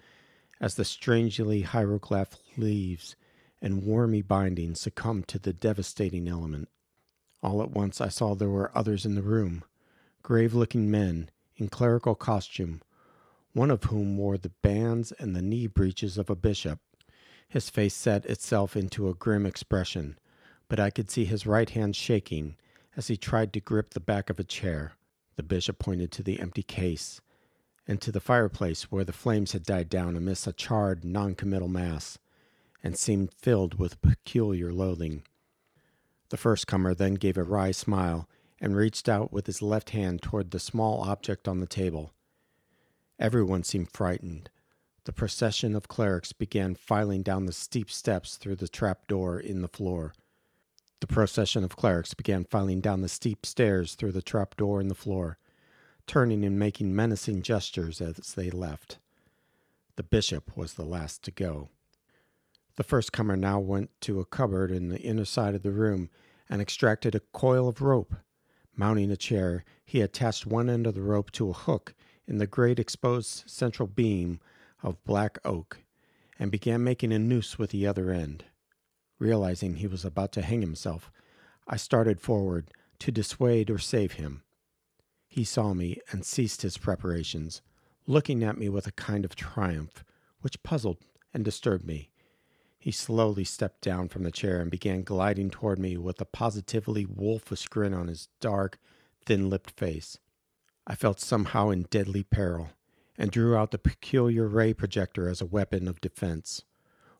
as 0.59 0.73
the 0.73 0.83
strangely 0.83 1.61
hieroglyphed 1.61 2.41
leaves 2.57 3.15
and 3.61 3.83
wormy 3.83 4.23
bindings 4.23 4.81
succumbed 4.81 5.27
to 5.27 5.38
the 5.38 5.53
devastating 5.53 6.27
element. 6.27 6.69
All 7.43 7.61
at 7.61 7.69
once 7.69 8.01
I 8.01 8.09
saw 8.09 8.33
there 8.33 8.49
were 8.49 8.75
others 8.75 9.05
in 9.05 9.13
the 9.13 9.21
room, 9.21 9.63
grave 10.23 10.55
looking 10.55 10.89
men 10.89 11.29
in 11.55 11.69
clerical 11.69 12.15
costume, 12.15 12.81
one 13.53 13.69
of 13.69 13.83
whom 13.85 14.17
wore 14.17 14.39
the 14.39 14.51
bands 14.63 15.11
and 15.19 15.35
the 15.35 15.41
knee 15.43 15.67
breeches 15.67 16.17
of 16.17 16.31
a 16.31 16.35
bishop. 16.35 16.79
His 17.47 17.69
face 17.69 17.93
set 17.93 18.25
itself 18.25 18.75
into 18.75 19.08
a 19.08 19.13
grim 19.13 19.45
expression, 19.45 20.17
but 20.67 20.79
I 20.79 20.89
could 20.89 21.10
see 21.10 21.25
his 21.25 21.45
right 21.45 21.69
hand 21.69 21.95
shaking 21.95 22.58
as 22.97 23.08
he 23.08 23.17
tried 23.17 23.53
to 23.53 23.60
grip 23.60 23.93
the 23.93 23.99
back 23.99 24.29
of 24.29 24.39
a 24.39 24.43
chair. 24.43 24.93
The 25.36 25.43
bishop 25.43 25.79
pointed 25.79 26.12
to 26.13 26.23
the 26.23 26.39
empty 26.39 26.63
case 26.63 27.21
and 27.88 28.01
to 28.01 28.12
the 28.12 28.19
fireplace 28.19 28.91
where 28.91 29.03
the 29.03 29.13
flames 29.13 29.51
had 29.51 29.63
died 29.63 29.89
down 29.89 30.15
amidst 30.15 30.47
a 30.47 30.53
charred, 30.53 31.05
non-committal 31.05 31.67
mass, 31.67 32.17
and 32.84 32.97
seemed 32.97 33.34
filled 33.34 33.77
with 33.79 34.01
peculiar 34.01 34.73
loathing. 34.73 35.23
The 36.29 36.38
first 36.38 36.67
comer 36.67 36.93
then 36.93 37.15
gave 37.15 37.38
a 37.38 37.43
wry 37.43 37.71
smile 37.71 38.27
and 38.60 38.75
reached 38.75 39.08
out 39.08 39.31
with 39.31 39.45
his 39.45 39.62
left 39.62 39.91
hand 39.91 40.21
toward 40.21 40.51
the 40.51 40.60
small 40.60 41.01
object 41.01 41.47
on 41.47 41.60
the 41.60 41.67
table. 41.67 42.12
Everyone 43.19 43.63
seemed 43.63 43.91
frightened. 43.91 44.49
The 45.06 45.13
procession 45.13 45.76
of 45.76 45.88
clerics 45.88 46.34
began 46.34 46.74
filing 46.74 47.22
down 47.22 47.46
the 47.46 47.54
steep 47.54 47.91
steps 47.91 48.38
through 48.38 48.56
the 48.56 48.68
trap 48.68 49.08
door 49.08 49.39
in 49.39 49.62
the 49.62 49.68
floor. 49.68 50.13
The 51.00 51.08
procession 51.08 51.63
of 51.63 51.76
clerics 51.76 52.15
began 52.15 52.44
filing 52.44 52.82
down 52.82 53.02
the 53.02 53.10
steep 53.10 53.46
stairs 53.46 53.94
through 53.94 54.13
the 54.13 54.24
trap 54.24 54.58
door 54.58 54.82
in 54.82 54.88
the 54.88 54.96
floor, 54.96 55.38
turning 56.08 56.44
and 56.44 56.58
making 56.58 56.96
menacing 56.96 57.44
gestures 57.44 58.02
as 58.02 58.34
they 58.34 58.50
left. 58.50 58.98
The 59.96 60.04
bishop 60.04 60.58
was 60.58 60.74
the 60.74 60.84
last 60.84 61.22
to 61.24 61.32
go. 61.32 61.70
The 62.76 62.84
first 62.84 63.13
comer 63.13 63.38
now 63.38 63.60
went 63.60 63.91
to 64.02 64.20
a 64.20 64.26
cupboard 64.26 64.72
in 64.72 64.89
the 64.89 65.00
inner 65.00 65.26
side 65.26 65.54
of 65.54 65.62
the 65.62 65.72
room 65.72 66.10
and 66.50 66.62
extracted 66.62 67.13
a 67.13 67.22
coil 67.32 67.68
of 67.68 67.82
rope. 67.82 68.15
Mounting 68.76 69.12
a 69.12 69.18
chair, 69.18 69.63
he 69.86 70.02
attached 70.02 70.48
one 70.48 70.70
end 70.70 70.88
of 70.88 70.96
the 70.96 71.04
rope 71.04 71.32
to 71.34 71.52
a 71.52 71.54
hook 71.54 71.94
in 72.28 72.39
the 72.39 72.48
great 72.48 72.80
exposed 72.80 73.44
central 73.48 73.88
beam 73.88 74.39
of 74.86 75.04
black 75.04 75.39
oak 75.43 75.80
and 76.38 76.52
began 76.52 76.84
making 76.84 77.12
a 77.12 77.19
noose 77.19 77.58
with 77.58 77.71
the 77.71 77.88
other 77.88 78.12
end. 78.12 78.45
Realizing 79.17 79.76
he 79.76 79.88
was 79.88 80.06
about 80.06 80.32
to 80.34 80.41
hang 80.41 80.62
himself, 80.62 81.12
I 81.67 81.78
started 81.78 82.21
forward 82.21 82.69
to 83.00 83.12
dissuade 83.12 83.69
or 83.69 83.80
save 83.80 84.13
him. 84.13 84.43
He 85.28 85.43
saw 85.43 85.74
me 85.74 86.00
and 86.12 86.24
ceased 86.24 86.62
his 86.62 86.78
preparations, 86.78 87.62
looking 88.06 88.43
at 88.43 88.58
me 88.58 88.69
with 88.69 88.86
a 88.86 88.91
kind 88.91 89.26
of 89.26 89.36
triumph, 89.36 90.06
which 90.41 90.62
puzzled 90.63 91.00
and 91.34 91.43
disturbed 91.43 91.86
me. 91.86 92.12
He 92.78 92.91
slowly 92.91 93.43
stepped 93.43 93.82
down 93.82 94.10
from 94.10 94.24
the 94.24 94.32
chair 94.32 94.62
and 94.62 94.69
began 94.69 95.02
gliding 95.02 95.50
toward 95.50 95.80
me 95.80 95.98
with 95.98 96.21
a 96.21 96.26
positively 96.26 97.06
wolfish 97.06 97.67
grin 97.67 97.93
on 97.95 98.08
his 98.08 98.28
dark, 98.39 98.78
thin 99.26 99.50
lipped 99.50 99.71
face. 99.71 100.19
I 100.86 100.93
felt 100.93 101.19
somehow 101.19 101.71
in 101.71 101.88
deadly 101.89 102.21
peril, 102.21 102.69
and 103.17 103.32
drew 103.32 103.56
out 103.56 103.71
the 103.71 103.78
peculiar 103.78 104.47
ray 104.47 104.73
projector 104.73 105.30
as 105.30 105.41
a 105.41 105.45
weapon 105.45 105.88
of 105.88 106.01
defense. 106.01 106.63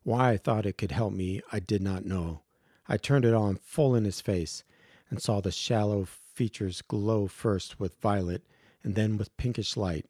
Why 0.04 0.32
I 0.32 0.38
thought 0.38 0.66
it 0.66 0.78
could 0.78 0.92
help 0.92 1.14
me, 1.14 1.42
I 1.52 1.60
did 1.60 1.82
not 1.82 2.06
know. 2.06 2.42
I 2.88 2.98
turned 2.98 3.26
it 3.26 3.34
on 3.34 3.56
full 3.56 3.96
in 3.96 4.06
his 4.06 4.22
face 4.22 4.64
and 5.10 5.22
saw 5.22 5.42
the 5.42 5.52
shallow 5.52 6.06
features 6.06 6.82
glow 6.82 7.28
first 7.28 7.80
with 7.80 8.00
violet 8.02 8.44
and 8.84 8.96
then 8.96 9.18
with 9.18 9.36
pinkish 9.38 9.76
light. 9.76 10.06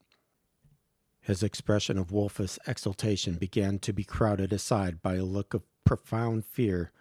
His 1.21 1.41
expression 1.41 1.97
of 1.97 2.11
wolfish 2.11 2.59
exultation 2.67 3.35
began 3.35 3.79
to 3.79 3.93
be 3.93 4.03
crowded 4.03 4.51
aside 4.53 5.01
by 5.01 5.15
a 5.15 5.23
look 5.23 5.53
of 5.53 5.63
profound 5.83 6.45
fear, 6.45 6.91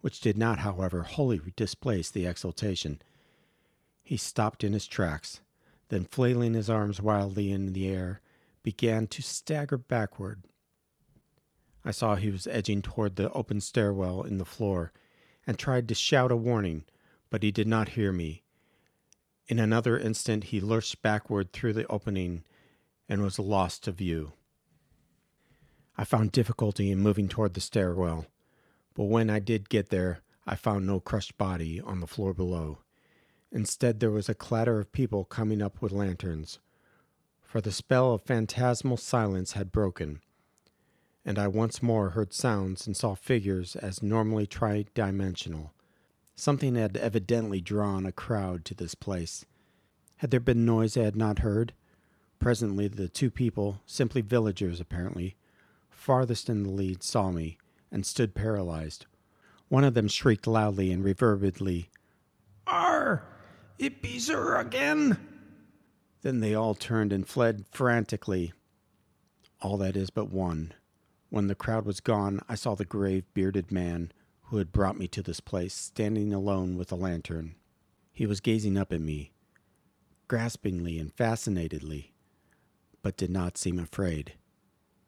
which 0.00 0.20
did 0.20 0.38
not, 0.38 0.60
however, 0.60 1.02
wholly 1.02 1.40
displace 1.54 2.10
the 2.10 2.26
exultation. 2.26 3.00
He 4.02 4.16
stopped 4.16 4.64
in 4.64 4.72
his 4.72 4.86
tracks, 4.86 5.40
then, 5.90 6.06
flailing 6.06 6.54
his 6.54 6.70
arms 6.70 7.00
wildly 7.00 7.52
in 7.52 7.72
the 7.72 7.88
air, 7.88 8.20
began 8.68 9.06
to 9.06 9.22
stagger 9.22 9.78
backward 9.78 10.42
I 11.86 11.90
saw 11.90 12.16
he 12.16 12.30
was 12.30 12.46
edging 12.46 12.82
toward 12.82 13.16
the 13.16 13.32
open 13.32 13.62
stairwell 13.62 14.22
in 14.22 14.36
the 14.36 14.44
floor 14.44 14.92
and 15.46 15.58
tried 15.58 15.88
to 15.88 15.94
shout 15.94 16.30
a 16.30 16.36
warning, 16.36 16.84
but 17.30 17.42
he 17.42 17.50
did 17.50 17.66
not 17.66 17.90
hear 17.96 18.12
me. 18.12 18.42
In 19.46 19.58
another 19.58 19.96
instant, 19.96 20.44
he 20.44 20.60
lurched 20.60 21.00
backward 21.00 21.50
through 21.50 21.72
the 21.72 21.86
opening 21.86 22.44
and 23.08 23.22
was 23.22 23.38
lost 23.38 23.84
to 23.84 23.92
view. 23.92 24.34
I 25.96 26.04
found 26.04 26.30
difficulty 26.30 26.90
in 26.90 26.98
moving 26.98 27.26
toward 27.26 27.54
the 27.54 27.62
stairwell, 27.62 28.26
but 28.92 29.04
when 29.04 29.30
I 29.30 29.38
did 29.38 29.70
get 29.70 29.88
there, 29.88 30.20
I 30.46 30.56
found 30.56 30.86
no 30.86 31.00
crushed 31.00 31.38
body 31.38 31.80
on 31.80 32.00
the 32.00 32.06
floor 32.06 32.34
below. 32.34 32.80
Instead, 33.50 34.00
there 34.00 34.10
was 34.10 34.28
a 34.28 34.34
clatter 34.34 34.78
of 34.78 34.92
people 34.92 35.24
coming 35.24 35.62
up 35.62 35.80
with 35.80 35.90
lanterns, 35.90 36.58
for 37.48 37.62
the 37.62 37.72
spell 37.72 38.12
of 38.12 38.20
phantasmal 38.20 38.98
silence 38.98 39.52
had 39.52 39.72
broken, 39.72 40.20
and 41.24 41.38
I 41.38 41.48
once 41.48 41.82
more 41.82 42.10
heard 42.10 42.34
sounds 42.34 42.86
and 42.86 42.94
saw 42.94 43.14
figures 43.14 43.74
as 43.74 44.02
normally 44.02 44.46
tridimensional. 44.46 45.70
Something 46.36 46.74
had 46.74 46.98
evidently 46.98 47.62
drawn 47.62 48.04
a 48.04 48.12
crowd 48.12 48.66
to 48.66 48.74
this 48.74 48.94
place. 48.94 49.46
Had 50.16 50.30
there 50.30 50.40
been 50.40 50.66
noise 50.66 50.94
I 50.98 51.04
had 51.04 51.16
not 51.16 51.38
heard? 51.38 51.72
Presently, 52.38 52.86
the 52.86 53.08
two 53.08 53.30
people, 53.30 53.80
simply 53.86 54.20
villagers 54.20 54.78
apparently, 54.78 55.34
farthest 55.88 56.50
in 56.50 56.64
the 56.64 56.70
lead, 56.70 57.02
saw 57.02 57.30
me 57.30 57.56
and 57.90 58.04
stood 58.04 58.34
paralyzed. 58.34 59.06
One 59.68 59.84
of 59.84 59.94
them 59.94 60.06
shrieked 60.06 60.46
loudly 60.46 60.92
and 60.92 61.02
reverbedly, 61.02 61.88
Arr! 62.66 63.22
It 63.78 64.02
be 64.02 64.20
her 64.28 64.56
again! 64.56 65.37
Then 66.28 66.40
they 66.40 66.54
all 66.54 66.74
turned 66.74 67.10
and 67.10 67.26
fled 67.26 67.64
frantically. 67.70 68.52
All 69.62 69.78
that 69.78 69.96
is 69.96 70.10
but 70.10 70.30
one. 70.30 70.74
When 71.30 71.46
the 71.46 71.54
crowd 71.54 71.86
was 71.86 72.00
gone, 72.00 72.40
I 72.50 72.54
saw 72.54 72.74
the 72.74 72.84
grave, 72.84 73.24
bearded 73.32 73.72
man 73.72 74.12
who 74.42 74.58
had 74.58 74.70
brought 74.70 74.98
me 74.98 75.08
to 75.08 75.22
this 75.22 75.40
place, 75.40 75.72
standing 75.72 76.34
alone 76.34 76.76
with 76.76 76.92
a 76.92 76.96
lantern. 76.96 77.54
He 78.12 78.26
was 78.26 78.42
gazing 78.42 78.76
up 78.76 78.92
at 78.92 79.00
me, 79.00 79.32
graspingly 80.28 81.00
and 81.00 81.14
fascinatedly, 81.14 82.12
but 83.00 83.16
did 83.16 83.30
not 83.30 83.56
seem 83.56 83.78
afraid. 83.78 84.34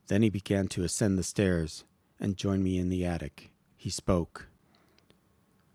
Then 0.07 0.23
he 0.23 0.31
began 0.31 0.69
to 0.69 0.85
ascend 0.85 1.19
the 1.19 1.23
stairs 1.23 1.85
and 2.19 2.39
join 2.39 2.63
me 2.63 2.79
in 2.79 2.89
the 2.89 3.05
attic. 3.05 3.51
He 3.77 3.91
spoke. 3.91 4.49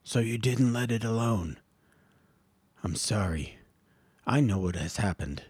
So 0.04 0.18
you 0.18 0.40
didn't 0.40 0.74
let 0.74 0.92
it 0.92 1.04
alone? 1.04 1.60
I'm 2.84 2.96
sorry. 2.96 3.60
I 4.28 4.40
know 4.40 4.58
what 4.58 4.76
has 4.76 4.98
happened. 4.98 5.44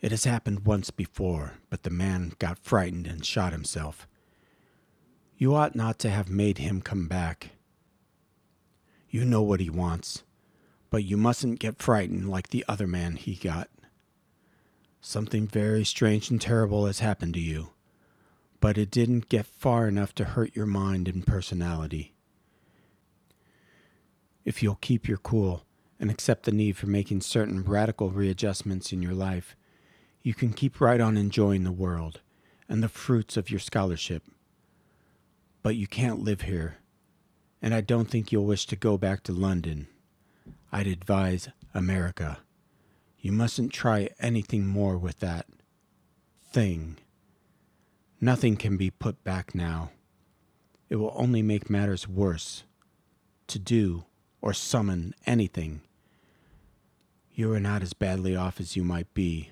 It 0.00 0.12
has 0.12 0.22
happened 0.22 0.64
once 0.66 0.90
before, 0.90 1.54
but 1.68 1.82
the 1.82 1.90
man 1.90 2.32
got 2.38 2.60
frightened 2.60 3.08
and 3.08 3.26
shot 3.26 3.52
himself. 3.52 4.06
You 5.36 5.56
ought 5.56 5.74
not 5.74 5.98
to 6.00 6.10
have 6.10 6.30
made 6.30 6.58
him 6.58 6.80
come 6.80 7.08
back. 7.08 7.50
You 9.10 9.24
know 9.24 9.42
what 9.42 9.58
he 9.58 9.68
wants, 9.68 10.22
but 10.90 11.02
you 11.02 11.16
mustn't 11.16 11.58
get 11.58 11.82
frightened 11.82 12.28
like 12.28 12.48
the 12.48 12.64
other 12.68 12.86
man 12.86 13.16
he 13.16 13.34
got. 13.34 13.68
Something 15.00 15.48
very 15.48 15.84
strange 15.84 16.30
and 16.30 16.40
terrible 16.40 16.86
has 16.86 17.00
happened 17.00 17.34
to 17.34 17.40
you, 17.40 17.70
but 18.60 18.78
it 18.78 18.92
didn't 18.92 19.28
get 19.28 19.44
far 19.44 19.88
enough 19.88 20.14
to 20.14 20.24
hurt 20.24 20.54
your 20.54 20.66
mind 20.66 21.08
and 21.08 21.26
personality. 21.26 22.14
If 24.44 24.62
you'll 24.62 24.76
keep 24.76 25.08
your 25.08 25.18
cool 25.18 25.64
and 26.02 26.10
accept 26.10 26.42
the 26.42 26.52
need 26.52 26.76
for 26.76 26.86
making 26.86 27.22
certain 27.22 27.64
radical 27.64 28.10
readjustments 28.10 28.92
in 28.92 29.00
your 29.00 29.14
life, 29.14 29.56
you 30.22 30.34
can 30.34 30.52
keep 30.52 30.82
right 30.82 31.00
on 31.00 31.16
enjoying 31.16 31.64
the 31.64 31.72
world 31.72 32.20
and 32.68 32.82
the 32.82 32.88
fruits 32.90 33.38
of 33.38 33.50
your 33.50 33.58
scholarship 33.58 34.24
but 35.62 35.76
you 35.76 35.86
can't 35.86 36.22
live 36.22 36.42
here, 36.42 36.76
and 37.60 37.72
I 37.72 37.80
don't 37.80 38.10
think 38.10 38.32
you'll 38.32 38.44
wish 38.44 38.66
to 38.66 38.76
go 38.76 38.98
back 38.98 39.22
to 39.24 39.32
London. 39.32 39.86
I'd 40.72 40.88
advise 40.88 41.48
America. 41.72 42.38
You 43.20 43.30
mustn't 43.32 43.72
try 43.72 44.08
anything 44.18 44.66
more 44.66 44.98
with 44.98 45.20
that 45.20 45.46
thing. 46.50 46.98
Nothing 48.20 48.56
can 48.56 48.76
be 48.76 48.90
put 48.90 49.22
back 49.22 49.54
now. 49.54 49.90
It 50.88 50.96
will 50.96 51.12
only 51.14 51.42
make 51.42 51.70
matters 51.70 52.08
worse. 52.08 52.64
To 53.48 53.58
do 53.58 54.04
or 54.40 54.52
summon 54.52 55.14
anything. 55.26 55.82
You 57.34 57.52
are 57.52 57.60
not 57.60 57.82
as 57.82 57.94
badly 57.94 58.36
off 58.36 58.60
as 58.60 58.76
you 58.76 58.84
might 58.84 59.12
be. 59.14 59.50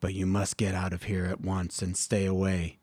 But 0.00 0.14
you 0.14 0.26
must 0.26 0.56
get 0.56 0.74
out 0.74 0.92
of 0.92 1.04
here 1.04 1.26
at 1.26 1.40
once 1.40 1.82
and 1.82 1.96
stay 1.96 2.24
away. 2.24 2.78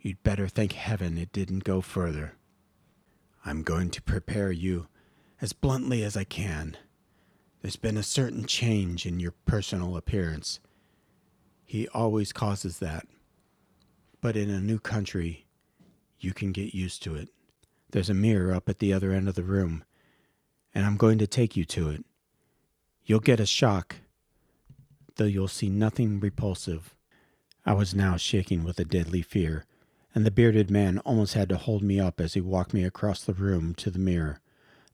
You'd 0.00 0.22
better 0.22 0.48
thank 0.48 0.72
heaven 0.72 1.18
it 1.18 1.32
didn't 1.32 1.64
go 1.64 1.80
further. 1.80 2.36
I'm 3.44 3.62
going 3.62 3.90
to 3.90 4.02
prepare 4.02 4.50
you 4.50 4.88
as 5.42 5.52
bluntly 5.52 6.02
as 6.02 6.16
I 6.16 6.24
can. 6.24 6.76
There's 7.60 7.76
been 7.76 7.98
a 7.98 8.02
certain 8.02 8.46
change 8.46 9.04
in 9.04 9.20
your 9.20 9.34
personal 9.44 9.96
appearance. 9.96 10.58
He 11.64 11.86
always 11.88 12.32
causes 12.32 12.78
that. 12.78 13.06
But 14.22 14.36
in 14.36 14.48
a 14.48 14.60
new 14.60 14.78
country, 14.78 15.46
you 16.18 16.32
can 16.32 16.52
get 16.52 16.74
used 16.74 17.02
to 17.02 17.14
it. 17.14 17.28
There's 17.90 18.10
a 18.10 18.14
mirror 18.14 18.54
up 18.54 18.68
at 18.70 18.78
the 18.78 18.92
other 18.92 19.12
end 19.12 19.28
of 19.28 19.34
the 19.34 19.42
room, 19.42 19.84
and 20.74 20.86
I'm 20.86 20.96
going 20.96 21.18
to 21.18 21.26
take 21.26 21.56
you 21.56 21.66
to 21.66 21.90
it. 21.90 22.04
You'll 23.04 23.20
get 23.20 23.40
a 23.40 23.46
shock, 23.46 23.96
though 25.16 25.24
you'll 25.24 25.48
see 25.48 25.68
nothing 25.68 26.20
repulsive. 26.20 26.94
I 27.66 27.72
was 27.72 27.94
now 27.94 28.16
shaking 28.16 28.64
with 28.64 28.78
a 28.78 28.84
deadly 28.84 29.22
fear 29.22 29.66
and 30.14 30.24
the 30.24 30.30
bearded 30.30 30.70
man 30.70 30.98
almost 31.00 31.34
had 31.34 31.48
to 31.48 31.56
hold 31.56 31.82
me 31.82 31.98
up 31.98 32.20
as 32.20 32.34
he 32.34 32.40
walked 32.40 32.72
me 32.72 32.84
across 32.84 33.22
the 33.22 33.34
room 33.34 33.74
to 33.74 33.90
the 33.90 33.98
mirror, 33.98 34.40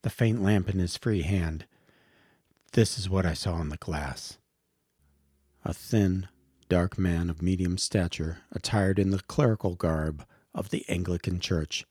the 0.02 0.10
faint 0.10 0.42
lamp 0.42 0.68
in 0.70 0.78
his 0.78 0.96
free 0.96 1.22
hand. 1.22 1.66
This 2.72 2.98
is 2.98 3.10
what 3.10 3.26
I 3.26 3.34
saw 3.34 3.60
in 3.60 3.68
the 3.68 3.76
glass. 3.76 4.38
A 5.64 5.74
thin, 5.74 6.28
dark 6.70 6.98
man 6.98 7.28
of 7.28 7.42
medium 7.42 7.76
stature, 7.76 8.38
attired 8.50 8.98
in 8.98 9.10
the 9.10 9.20
clerical 9.20 9.74
garb 9.74 10.24
of 10.54 10.70
the 10.70 10.88
Anglican 10.88 11.38
Church, 11.38 11.84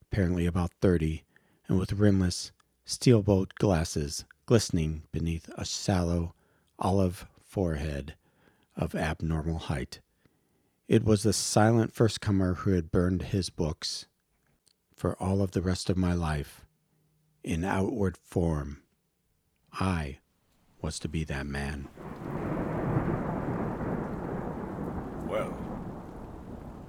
apparently 0.00 0.46
about 0.46 0.72
thirty, 0.80 1.24
and 1.66 1.78
with 1.78 1.92
rimless, 1.92 2.52
steel 2.84 3.22
bowed 3.22 3.56
glasses 3.56 4.24
glistening 4.48 5.02
beneath 5.12 5.50
a 5.58 5.64
sallow, 5.66 6.32
olive 6.78 7.26
forehead 7.38 8.14
of 8.74 8.94
abnormal 8.94 9.58
height. 9.58 10.00
It 10.88 11.04
was 11.04 11.22
the 11.22 11.34
silent 11.34 11.92
first 11.92 12.22
comer 12.22 12.54
who 12.54 12.70
had 12.70 12.90
burned 12.90 13.24
his 13.24 13.50
books 13.50 14.06
for 14.96 15.22
all 15.22 15.42
of 15.42 15.50
the 15.50 15.60
rest 15.60 15.90
of 15.90 15.98
my 15.98 16.14
life 16.14 16.64
in 17.44 17.62
outward 17.62 18.16
form. 18.16 18.80
I 19.70 20.20
was 20.80 20.98
to 21.00 21.10
be 21.10 21.24
that 21.24 21.44
man. 21.44 21.90
Well, 25.26 25.54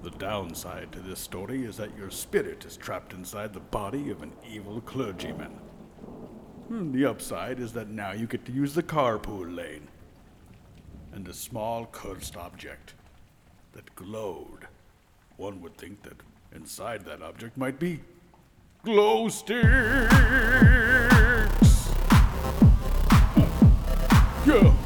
the 0.02 0.12
downside 0.12 0.92
to 0.92 1.00
this 1.00 1.20
story 1.20 1.66
is 1.66 1.76
that 1.76 1.94
your 1.94 2.10
spirit 2.10 2.64
is 2.64 2.78
trapped 2.78 3.12
inside 3.12 3.52
the 3.52 3.60
body 3.60 4.08
of 4.08 4.22
an 4.22 4.32
evil 4.50 4.80
clergyman. 4.80 5.60
And 6.70 6.94
the 6.94 7.04
upside 7.04 7.58
is 7.58 7.72
that 7.72 7.88
now 7.88 8.12
you 8.12 8.28
get 8.28 8.44
to 8.46 8.52
use 8.52 8.74
the 8.74 8.82
carpool 8.82 9.56
lane 9.56 9.88
and 11.12 11.26
a 11.26 11.34
small 11.34 11.84
cursed 11.86 12.36
object 12.36 12.94
that 13.72 13.92
glowed. 13.96 14.68
One 15.36 15.60
would 15.62 15.76
think 15.76 16.02
that 16.04 16.22
inside 16.54 17.04
that 17.06 17.22
object 17.22 17.56
might 17.56 17.80
be 17.80 17.98
glow 18.84 19.28
sticks. 19.28 19.60
Yeah. 24.46 24.79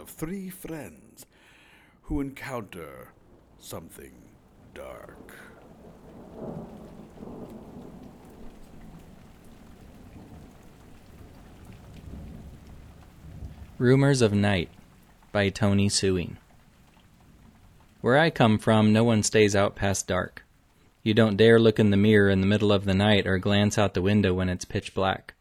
Tale 0.00 0.04
of 0.04 0.08
three 0.08 0.50
friends 0.50 1.26
who 2.02 2.20
encounter 2.20 3.12
something 3.58 4.12
dark. 4.74 5.34
Rumors 13.78 14.20
of 14.20 14.32
Night 14.32 14.68
by 15.32 15.48
Tony 15.48 15.88
Sewing. 15.88 16.36
Where 18.02 18.18
I 18.18 18.30
come 18.30 18.58
from, 18.58 18.92
no 18.92 19.04
one 19.04 19.22
stays 19.22 19.54
out 19.56 19.74
past 19.74 20.06
dark. 20.06 20.44
You 21.02 21.14
don't 21.14 21.36
dare 21.36 21.58
look 21.58 21.78
in 21.78 21.90
the 21.90 21.96
mirror 21.96 22.28
in 22.28 22.40
the 22.40 22.46
middle 22.46 22.72
of 22.72 22.84
the 22.84 22.94
night 22.94 23.26
or 23.26 23.38
glance 23.38 23.78
out 23.78 23.94
the 23.94 24.02
window 24.02 24.34
when 24.34 24.50
it's 24.50 24.66
pitch 24.66 24.94
black. 24.94 25.34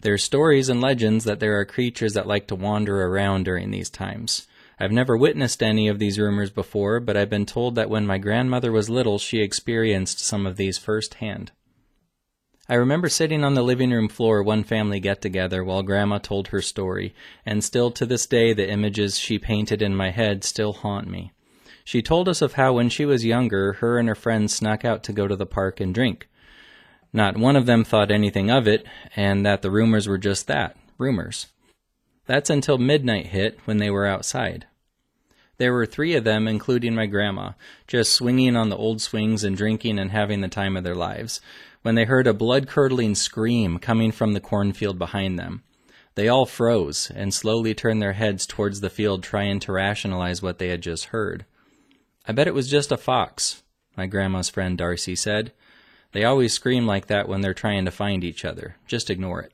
There 0.00 0.14
are 0.14 0.18
stories 0.18 0.68
and 0.68 0.80
legends 0.80 1.24
that 1.24 1.40
there 1.40 1.58
are 1.58 1.64
creatures 1.64 2.12
that 2.14 2.26
like 2.26 2.46
to 2.48 2.54
wander 2.54 3.02
around 3.02 3.44
during 3.44 3.72
these 3.72 3.90
times. 3.90 4.46
I've 4.78 4.92
never 4.92 5.16
witnessed 5.16 5.60
any 5.60 5.88
of 5.88 5.98
these 5.98 6.20
rumors 6.20 6.50
before, 6.50 7.00
but 7.00 7.16
I've 7.16 7.30
been 7.30 7.46
told 7.46 7.74
that 7.74 7.90
when 7.90 8.06
my 8.06 8.18
grandmother 8.18 8.70
was 8.70 8.88
little, 8.88 9.18
she 9.18 9.40
experienced 9.40 10.20
some 10.20 10.46
of 10.46 10.56
these 10.56 10.78
firsthand. 10.78 11.50
I 12.68 12.74
remember 12.74 13.08
sitting 13.08 13.42
on 13.42 13.54
the 13.54 13.62
living 13.62 13.90
room 13.90 14.08
floor 14.08 14.40
one 14.40 14.62
family 14.62 15.00
get 15.00 15.20
together 15.20 15.64
while 15.64 15.82
Grandma 15.82 16.18
told 16.18 16.48
her 16.48 16.62
story, 16.62 17.14
and 17.44 17.64
still 17.64 17.90
to 17.92 18.06
this 18.06 18.26
day 18.26 18.52
the 18.52 18.70
images 18.70 19.18
she 19.18 19.38
painted 19.38 19.82
in 19.82 19.96
my 19.96 20.10
head 20.10 20.44
still 20.44 20.74
haunt 20.74 21.08
me. 21.08 21.32
She 21.82 22.02
told 22.02 22.28
us 22.28 22.42
of 22.42 22.52
how 22.52 22.74
when 22.74 22.90
she 22.90 23.06
was 23.06 23.24
younger, 23.24 23.72
her 23.74 23.98
and 23.98 24.06
her 24.06 24.14
friends 24.14 24.52
snuck 24.54 24.84
out 24.84 25.02
to 25.04 25.12
go 25.12 25.26
to 25.26 25.34
the 25.34 25.46
park 25.46 25.80
and 25.80 25.94
drink. 25.94 26.28
Not 27.12 27.36
one 27.36 27.56
of 27.56 27.66
them 27.66 27.84
thought 27.84 28.10
anything 28.10 28.50
of 28.50 28.68
it, 28.68 28.86
and 29.16 29.44
that 29.46 29.62
the 29.62 29.70
rumors 29.70 30.06
were 30.06 30.18
just 30.18 30.46
that 30.46 30.76
rumors. 30.98 31.46
That's 32.26 32.50
until 32.50 32.76
midnight 32.76 33.26
hit 33.26 33.58
when 33.64 33.78
they 33.78 33.90
were 33.90 34.06
outside. 34.06 34.66
There 35.56 35.72
were 35.72 35.86
three 35.86 36.14
of 36.14 36.24
them, 36.24 36.46
including 36.46 36.94
my 36.94 37.06
grandma, 37.06 37.52
just 37.86 38.12
swinging 38.12 38.54
on 38.54 38.68
the 38.68 38.76
old 38.76 39.00
swings 39.00 39.42
and 39.42 39.56
drinking 39.56 39.98
and 39.98 40.10
having 40.10 40.40
the 40.40 40.48
time 40.48 40.76
of 40.76 40.84
their 40.84 40.94
lives, 40.94 41.40
when 41.82 41.94
they 41.94 42.04
heard 42.04 42.26
a 42.26 42.34
blood 42.34 42.68
curdling 42.68 43.14
scream 43.14 43.78
coming 43.78 44.12
from 44.12 44.34
the 44.34 44.40
cornfield 44.40 44.98
behind 44.98 45.38
them. 45.38 45.64
They 46.14 46.28
all 46.28 46.46
froze 46.46 47.10
and 47.14 47.32
slowly 47.32 47.74
turned 47.74 48.02
their 48.02 48.12
heads 48.12 48.46
towards 48.46 48.80
the 48.80 48.90
field, 48.90 49.22
trying 49.22 49.60
to 49.60 49.72
rationalize 49.72 50.42
what 50.42 50.58
they 50.58 50.68
had 50.68 50.82
just 50.82 51.06
heard. 51.06 51.44
I 52.26 52.32
bet 52.32 52.48
it 52.48 52.54
was 52.54 52.68
just 52.68 52.92
a 52.92 52.96
fox, 52.96 53.62
my 53.96 54.06
grandma's 54.06 54.48
friend 54.48 54.76
Darcy 54.76 55.16
said. 55.16 55.52
They 56.12 56.24
always 56.24 56.52
scream 56.52 56.86
like 56.86 57.06
that 57.06 57.28
when 57.28 57.40
they're 57.40 57.54
trying 57.54 57.84
to 57.84 57.90
find 57.90 58.24
each 58.24 58.44
other. 58.44 58.76
Just 58.86 59.10
ignore 59.10 59.40
it. 59.42 59.52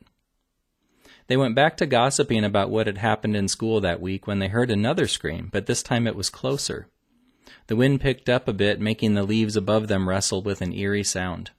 They 1.26 1.36
went 1.36 1.54
back 1.54 1.76
to 1.78 1.86
gossiping 1.86 2.44
about 2.44 2.70
what 2.70 2.86
had 2.86 2.98
happened 2.98 3.34
in 3.34 3.48
school 3.48 3.80
that 3.80 4.00
week 4.00 4.26
when 4.26 4.38
they 4.38 4.48
heard 4.48 4.70
another 4.70 5.08
scream, 5.08 5.48
but 5.52 5.66
this 5.66 5.82
time 5.82 6.06
it 6.06 6.16
was 6.16 6.28
closer. 6.28 6.86
The 7.66 7.76
wind 7.76 8.00
picked 8.00 8.28
up 8.28 8.46
a 8.46 8.52
bit, 8.52 8.78
making 8.78 9.14
the 9.14 9.22
leaves 9.22 9.56
above 9.56 9.88
them 9.88 10.08
rustle 10.08 10.42
with 10.42 10.60
an 10.60 10.74
eerie 10.74 11.04
sound. 11.04 11.50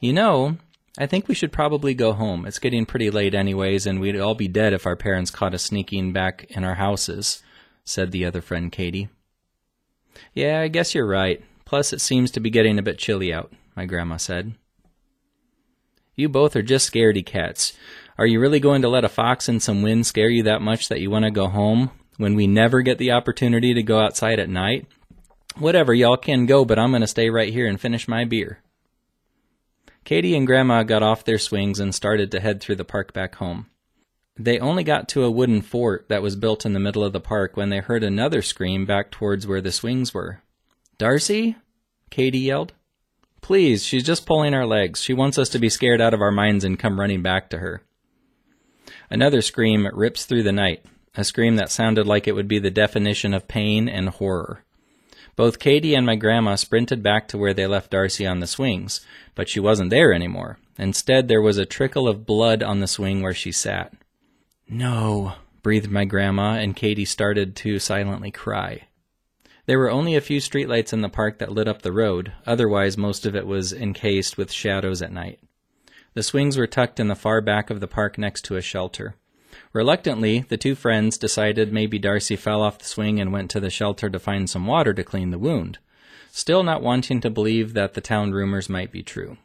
You 0.00 0.12
know, 0.12 0.58
I 0.98 1.06
think 1.06 1.28
we 1.28 1.34
should 1.34 1.52
probably 1.52 1.94
go 1.94 2.12
home. 2.12 2.44
It's 2.44 2.58
getting 2.58 2.86
pretty 2.86 3.10
late 3.10 3.34
anyways, 3.34 3.86
and 3.86 4.00
we'd 4.00 4.18
all 4.18 4.34
be 4.34 4.48
dead 4.48 4.72
if 4.72 4.84
our 4.84 4.96
parents 4.96 5.30
caught 5.30 5.54
us 5.54 5.62
sneaking 5.62 6.12
back 6.12 6.46
in 6.48 6.64
our 6.64 6.74
houses, 6.74 7.42
said 7.84 8.10
the 8.10 8.24
other 8.24 8.40
friend, 8.40 8.72
Katie. 8.72 9.08
Yeah, 10.34 10.60
I 10.60 10.68
guess 10.68 10.94
you're 10.94 11.06
right. 11.06 11.42
Plus, 11.66 11.92
it 11.92 12.00
seems 12.00 12.30
to 12.30 12.40
be 12.40 12.48
getting 12.48 12.78
a 12.78 12.82
bit 12.82 12.96
chilly 12.96 13.34
out, 13.34 13.52
my 13.74 13.84
grandma 13.84 14.16
said. 14.16 14.54
You 16.14 16.30
both 16.30 16.56
are 16.56 16.62
just 16.62 16.90
scaredy 16.90 17.26
cats. 17.26 17.74
Are 18.16 18.24
you 18.24 18.40
really 18.40 18.60
going 18.60 18.80
to 18.80 18.88
let 18.88 19.04
a 19.04 19.08
fox 19.10 19.48
and 19.48 19.62
some 19.62 19.82
wind 19.82 20.06
scare 20.06 20.30
you 20.30 20.44
that 20.44 20.62
much 20.62 20.88
that 20.88 21.00
you 21.00 21.10
want 21.10 21.26
to 21.26 21.30
go 21.30 21.48
home 21.48 21.90
when 22.16 22.34
we 22.34 22.46
never 22.46 22.80
get 22.80 22.96
the 22.96 23.10
opportunity 23.10 23.74
to 23.74 23.82
go 23.82 24.00
outside 24.00 24.38
at 24.38 24.48
night? 24.48 24.86
Whatever, 25.58 25.92
y'all 25.92 26.16
can 26.16 26.46
go, 26.46 26.64
but 26.64 26.78
I'm 26.78 26.90
going 26.90 27.02
to 27.02 27.06
stay 27.06 27.28
right 27.28 27.52
here 27.52 27.66
and 27.66 27.78
finish 27.80 28.08
my 28.08 28.24
beer. 28.24 28.60
Katie 30.04 30.36
and 30.36 30.46
Grandma 30.46 30.84
got 30.84 31.02
off 31.02 31.24
their 31.24 31.38
swings 31.38 31.80
and 31.80 31.94
started 31.94 32.30
to 32.30 32.40
head 32.40 32.60
through 32.60 32.76
the 32.76 32.84
park 32.84 33.12
back 33.12 33.34
home. 33.34 33.66
They 34.38 34.60
only 34.60 34.84
got 34.84 35.08
to 35.10 35.24
a 35.24 35.30
wooden 35.30 35.62
fort 35.62 36.08
that 36.08 36.22
was 36.22 36.36
built 36.36 36.64
in 36.64 36.74
the 36.74 36.80
middle 36.80 37.02
of 37.02 37.12
the 37.12 37.20
park 37.20 37.56
when 37.56 37.70
they 37.70 37.80
heard 37.80 38.04
another 38.04 38.40
scream 38.40 38.86
back 38.86 39.10
towards 39.10 39.46
where 39.46 39.60
the 39.60 39.72
swings 39.72 40.14
were. 40.14 40.42
Darcy? 40.98 41.56
Katie 42.10 42.38
yelled. 42.38 42.72
Please, 43.40 43.84
she's 43.84 44.02
just 44.02 44.26
pulling 44.26 44.54
our 44.54 44.66
legs. 44.66 45.00
She 45.02 45.14
wants 45.14 45.38
us 45.38 45.48
to 45.50 45.58
be 45.58 45.68
scared 45.68 46.00
out 46.00 46.14
of 46.14 46.20
our 46.20 46.32
minds 46.32 46.64
and 46.64 46.78
come 46.78 46.98
running 46.98 47.22
back 47.22 47.50
to 47.50 47.58
her. 47.58 47.82
Another 49.10 49.40
scream 49.40 49.86
rips 49.92 50.24
through 50.24 50.42
the 50.42 50.52
night, 50.52 50.84
a 51.14 51.24
scream 51.24 51.56
that 51.56 51.70
sounded 51.70 52.06
like 52.06 52.26
it 52.26 52.34
would 52.34 52.48
be 52.48 52.58
the 52.58 52.70
definition 52.70 53.34
of 53.34 53.46
pain 53.46 53.88
and 53.88 54.08
horror. 54.08 54.64
Both 55.36 55.58
Katie 55.58 55.94
and 55.94 56.06
my 56.06 56.16
grandma 56.16 56.54
sprinted 56.54 57.02
back 57.02 57.28
to 57.28 57.38
where 57.38 57.52
they 57.52 57.66
left 57.66 57.90
Darcy 57.90 58.26
on 58.26 58.40
the 58.40 58.46
swings, 58.46 59.04
but 59.34 59.48
she 59.48 59.60
wasn't 59.60 59.90
there 59.90 60.12
anymore. 60.12 60.58
Instead, 60.78 61.28
there 61.28 61.42
was 61.42 61.58
a 61.58 61.66
trickle 61.66 62.08
of 62.08 62.26
blood 62.26 62.62
on 62.62 62.80
the 62.80 62.86
swing 62.86 63.22
where 63.22 63.34
she 63.34 63.52
sat. 63.52 63.92
No, 64.68 65.34
breathed 65.62 65.90
my 65.90 66.04
grandma, 66.04 66.54
and 66.54 66.74
Katie 66.74 67.04
started 67.04 67.54
to 67.56 67.78
silently 67.78 68.30
cry. 68.30 68.88
There 69.66 69.80
were 69.80 69.90
only 69.90 70.14
a 70.14 70.20
few 70.20 70.38
streetlights 70.38 70.92
in 70.92 71.00
the 71.00 71.08
park 71.08 71.38
that 71.38 71.52
lit 71.52 71.66
up 71.66 71.82
the 71.82 71.92
road, 71.92 72.32
otherwise, 72.46 72.96
most 72.96 73.26
of 73.26 73.34
it 73.34 73.46
was 73.46 73.72
encased 73.72 74.38
with 74.38 74.52
shadows 74.52 75.02
at 75.02 75.12
night. 75.12 75.40
The 76.14 76.22
swings 76.22 76.56
were 76.56 76.68
tucked 76.68 77.00
in 77.00 77.08
the 77.08 77.16
far 77.16 77.40
back 77.40 77.68
of 77.68 77.80
the 77.80 77.88
park 77.88 78.16
next 78.16 78.44
to 78.46 78.56
a 78.56 78.62
shelter. 78.62 79.16
Reluctantly, 79.72 80.40
the 80.48 80.56
two 80.56 80.76
friends 80.76 81.18
decided 81.18 81.72
maybe 81.72 81.98
Darcy 81.98 82.36
fell 82.36 82.62
off 82.62 82.78
the 82.78 82.84
swing 82.84 83.20
and 83.20 83.32
went 83.32 83.50
to 83.50 83.60
the 83.60 83.68
shelter 83.68 84.08
to 84.08 84.18
find 84.20 84.48
some 84.48 84.66
water 84.66 84.94
to 84.94 85.02
clean 85.02 85.30
the 85.30 85.38
wound, 85.38 85.78
still 86.30 86.62
not 86.62 86.82
wanting 86.82 87.20
to 87.20 87.30
believe 87.30 87.74
that 87.74 87.94
the 87.94 88.00
town 88.00 88.30
rumors 88.30 88.68
might 88.68 88.92
be 88.92 89.02
true. 89.02 89.36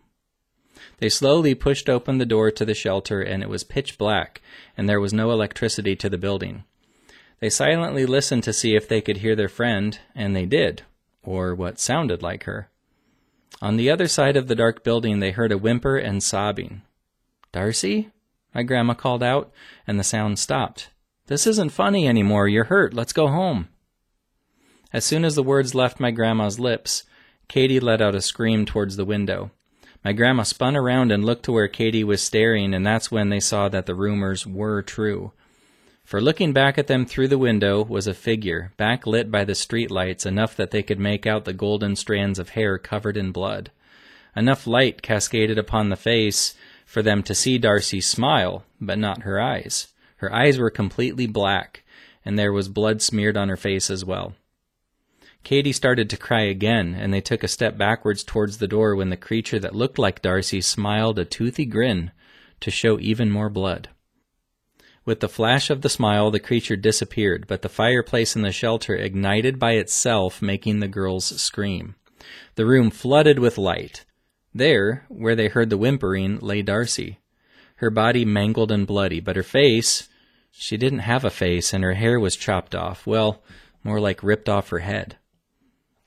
They 0.99 1.09
slowly 1.09 1.55
pushed 1.55 1.89
open 1.89 2.19
the 2.19 2.25
door 2.25 2.51
to 2.51 2.63
the 2.63 2.75
shelter, 2.75 3.21
and 3.21 3.41
it 3.41 3.49
was 3.49 3.63
pitch 3.63 3.97
black, 3.97 4.41
and 4.77 4.87
there 4.87 5.01
was 5.01 5.13
no 5.13 5.31
electricity 5.31 5.95
to 5.95 6.09
the 6.09 6.17
building. 6.17 6.63
They 7.41 7.49
silently 7.49 8.05
listened 8.05 8.43
to 8.43 8.53
see 8.53 8.75
if 8.75 8.87
they 8.87 9.01
could 9.01 9.17
hear 9.17 9.35
their 9.35 9.49
friend, 9.49 9.97
and 10.15 10.35
they 10.35 10.45
did, 10.45 10.83
or 11.23 11.55
what 11.55 11.79
sounded 11.79 12.21
like 12.21 12.43
her. 12.43 12.69
On 13.61 13.77
the 13.77 13.89
other 13.89 14.07
side 14.07 14.37
of 14.37 14.47
the 14.47 14.55
dark 14.55 14.83
building, 14.83 15.19
they 15.19 15.31
heard 15.31 15.51
a 15.51 15.57
whimper 15.57 15.97
and 15.97 16.21
sobbing. 16.21 16.83
Darcy? 17.51 18.11
My 18.53 18.61
grandma 18.61 18.93
called 18.93 19.23
out, 19.23 19.51
and 19.87 19.99
the 19.99 20.03
sound 20.03 20.37
stopped. 20.37 20.91
This 21.25 21.47
isn't 21.47 21.71
funny 21.71 22.07
anymore. 22.07 22.47
You're 22.47 22.65
hurt. 22.65 22.93
Let's 22.93 23.13
go 23.13 23.27
home. 23.27 23.69
As 24.93 25.03
soon 25.03 25.25
as 25.25 25.35
the 25.35 25.43
words 25.43 25.73
left 25.73 25.99
my 25.99 26.11
grandma's 26.11 26.59
lips, 26.59 27.05
Katie 27.47 27.79
let 27.79 28.01
out 28.01 28.13
a 28.13 28.21
scream 28.21 28.65
towards 28.65 28.97
the 28.97 29.05
window. 29.05 29.49
My 30.03 30.13
grandma 30.13 30.43
spun 30.43 30.75
around 30.75 31.11
and 31.11 31.25
looked 31.25 31.45
to 31.45 31.51
where 31.51 31.67
Katie 31.67 32.03
was 32.03 32.21
staring, 32.21 32.73
and 32.73 32.85
that's 32.85 33.09
when 33.09 33.29
they 33.29 33.39
saw 33.39 33.67
that 33.69 33.87
the 33.87 33.95
rumors 33.95 34.45
were 34.45 34.81
true. 34.81 35.31
For 36.03 36.19
looking 36.19 36.51
back 36.51 36.77
at 36.77 36.87
them 36.87 37.05
through 37.05 37.29
the 37.29 37.37
window 37.37 37.83
was 37.83 38.05
a 38.05 38.13
figure, 38.13 38.73
backlit 38.77 39.31
by 39.31 39.45
the 39.45 39.55
street 39.55 39.89
lights 39.89 40.25
enough 40.25 40.55
that 40.57 40.71
they 40.71 40.83
could 40.83 40.99
make 40.99 41.25
out 41.25 41.45
the 41.45 41.53
golden 41.53 41.95
strands 41.95 42.37
of 42.37 42.49
hair 42.49 42.77
covered 42.77 43.15
in 43.15 43.31
blood. 43.31 43.71
Enough 44.35 44.67
light 44.67 45.01
cascaded 45.01 45.57
upon 45.57 45.89
the 45.89 45.95
face 45.95 46.55
for 46.85 47.01
them 47.01 47.23
to 47.23 47.33
see 47.33 47.57
Darcy 47.57 48.01
smile, 48.01 48.65
but 48.79 48.97
not 48.97 49.21
her 49.23 49.39
eyes. 49.39 49.87
Her 50.17 50.33
eyes 50.33 50.57
were 50.57 50.69
completely 50.69 51.27
black, 51.27 51.83
and 52.25 52.37
there 52.37 52.51
was 52.51 52.67
blood 52.67 53.01
smeared 53.01 53.37
on 53.37 53.49
her 53.49 53.57
face 53.57 53.89
as 53.89 54.03
well. 54.03 54.35
Katie 55.43 55.71
started 55.71 56.09
to 56.09 56.17
cry 56.17 56.41
again, 56.41 56.93
and 56.93 57.13
they 57.13 57.21
took 57.21 57.43
a 57.43 57.47
step 57.47 57.77
backwards 57.77 58.23
towards 58.23 58.57
the 58.57 58.67
door 58.67 58.95
when 58.95 59.09
the 59.09 59.17
creature 59.17 59.59
that 59.59 59.75
looked 59.75 59.97
like 59.97 60.21
Darcy 60.21 60.61
smiled 60.61 61.17
a 61.17 61.25
toothy 61.25 61.65
grin 61.65 62.11
to 62.59 62.69
show 62.69 62.99
even 62.99 63.31
more 63.31 63.49
blood. 63.49 63.89
With 65.03 65.19
the 65.19 65.29
flash 65.29 65.69
of 65.69 65.81
the 65.81 65.89
smile, 65.89 66.29
the 66.29 66.39
creature 66.39 66.75
disappeared, 66.75 67.45
but 67.47 67.63
the 67.63 67.69
fireplace 67.69 68.35
in 68.35 68.43
the 68.43 68.51
shelter 68.51 68.95
ignited 68.95 69.57
by 69.57 69.73
itself, 69.73 70.41
making 70.41 70.79
the 70.79 70.87
girls 70.87 71.25
scream. 71.41 71.95
The 72.55 72.67
room 72.67 72.91
flooded 72.91 73.39
with 73.39 73.57
light. 73.57 74.05
There, 74.53 75.05
where 75.07 75.35
they 75.35 75.47
heard 75.47 75.71
the 75.71 75.77
whimpering, 75.77 76.37
lay 76.39 76.61
Darcy. 76.61 77.19
Her 77.77 77.89
body 77.89 78.25
mangled 78.25 78.71
and 78.71 78.85
bloody, 78.85 79.19
but 79.19 79.35
her 79.35 79.43
face, 79.43 80.07
she 80.51 80.77
didn't 80.77 80.99
have 80.99 81.25
a 81.25 81.31
face, 81.31 81.73
and 81.73 81.83
her 81.83 81.93
hair 81.93 82.19
was 82.19 82.35
chopped 82.35 82.75
off, 82.75 83.07
well, 83.07 83.41
more 83.83 83.99
like 83.99 84.21
ripped 84.21 84.49
off 84.49 84.69
her 84.69 84.79
head. 84.79 85.17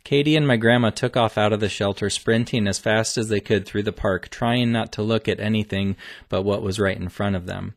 Katie 0.04 0.36
and 0.36 0.46
my 0.46 0.56
grandma 0.56 0.90
took 0.90 1.16
off 1.16 1.36
out 1.36 1.52
of 1.52 1.58
the 1.60 1.68
shelter, 1.68 2.10
sprinting 2.10 2.68
as 2.68 2.78
fast 2.78 3.16
as 3.16 3.28
they 3.28 3.40
could 3.40 3.66
through 3.66 3.82
the 3.82 3.92
park, 3.92 4.28
trying 4.28 4.70
not 4.70 4.92
to 4.92 5.02
look 5.02 5.26
at 5.28 5.40
anything 5.40 5.96
but 6.28 6.42
what 6.42 6.62
was 6.62 6.78
right 6.78 6.96
in 6.96 7.08
front 7.08 7.34
of 7.34 7.46
them. 7.46 7.74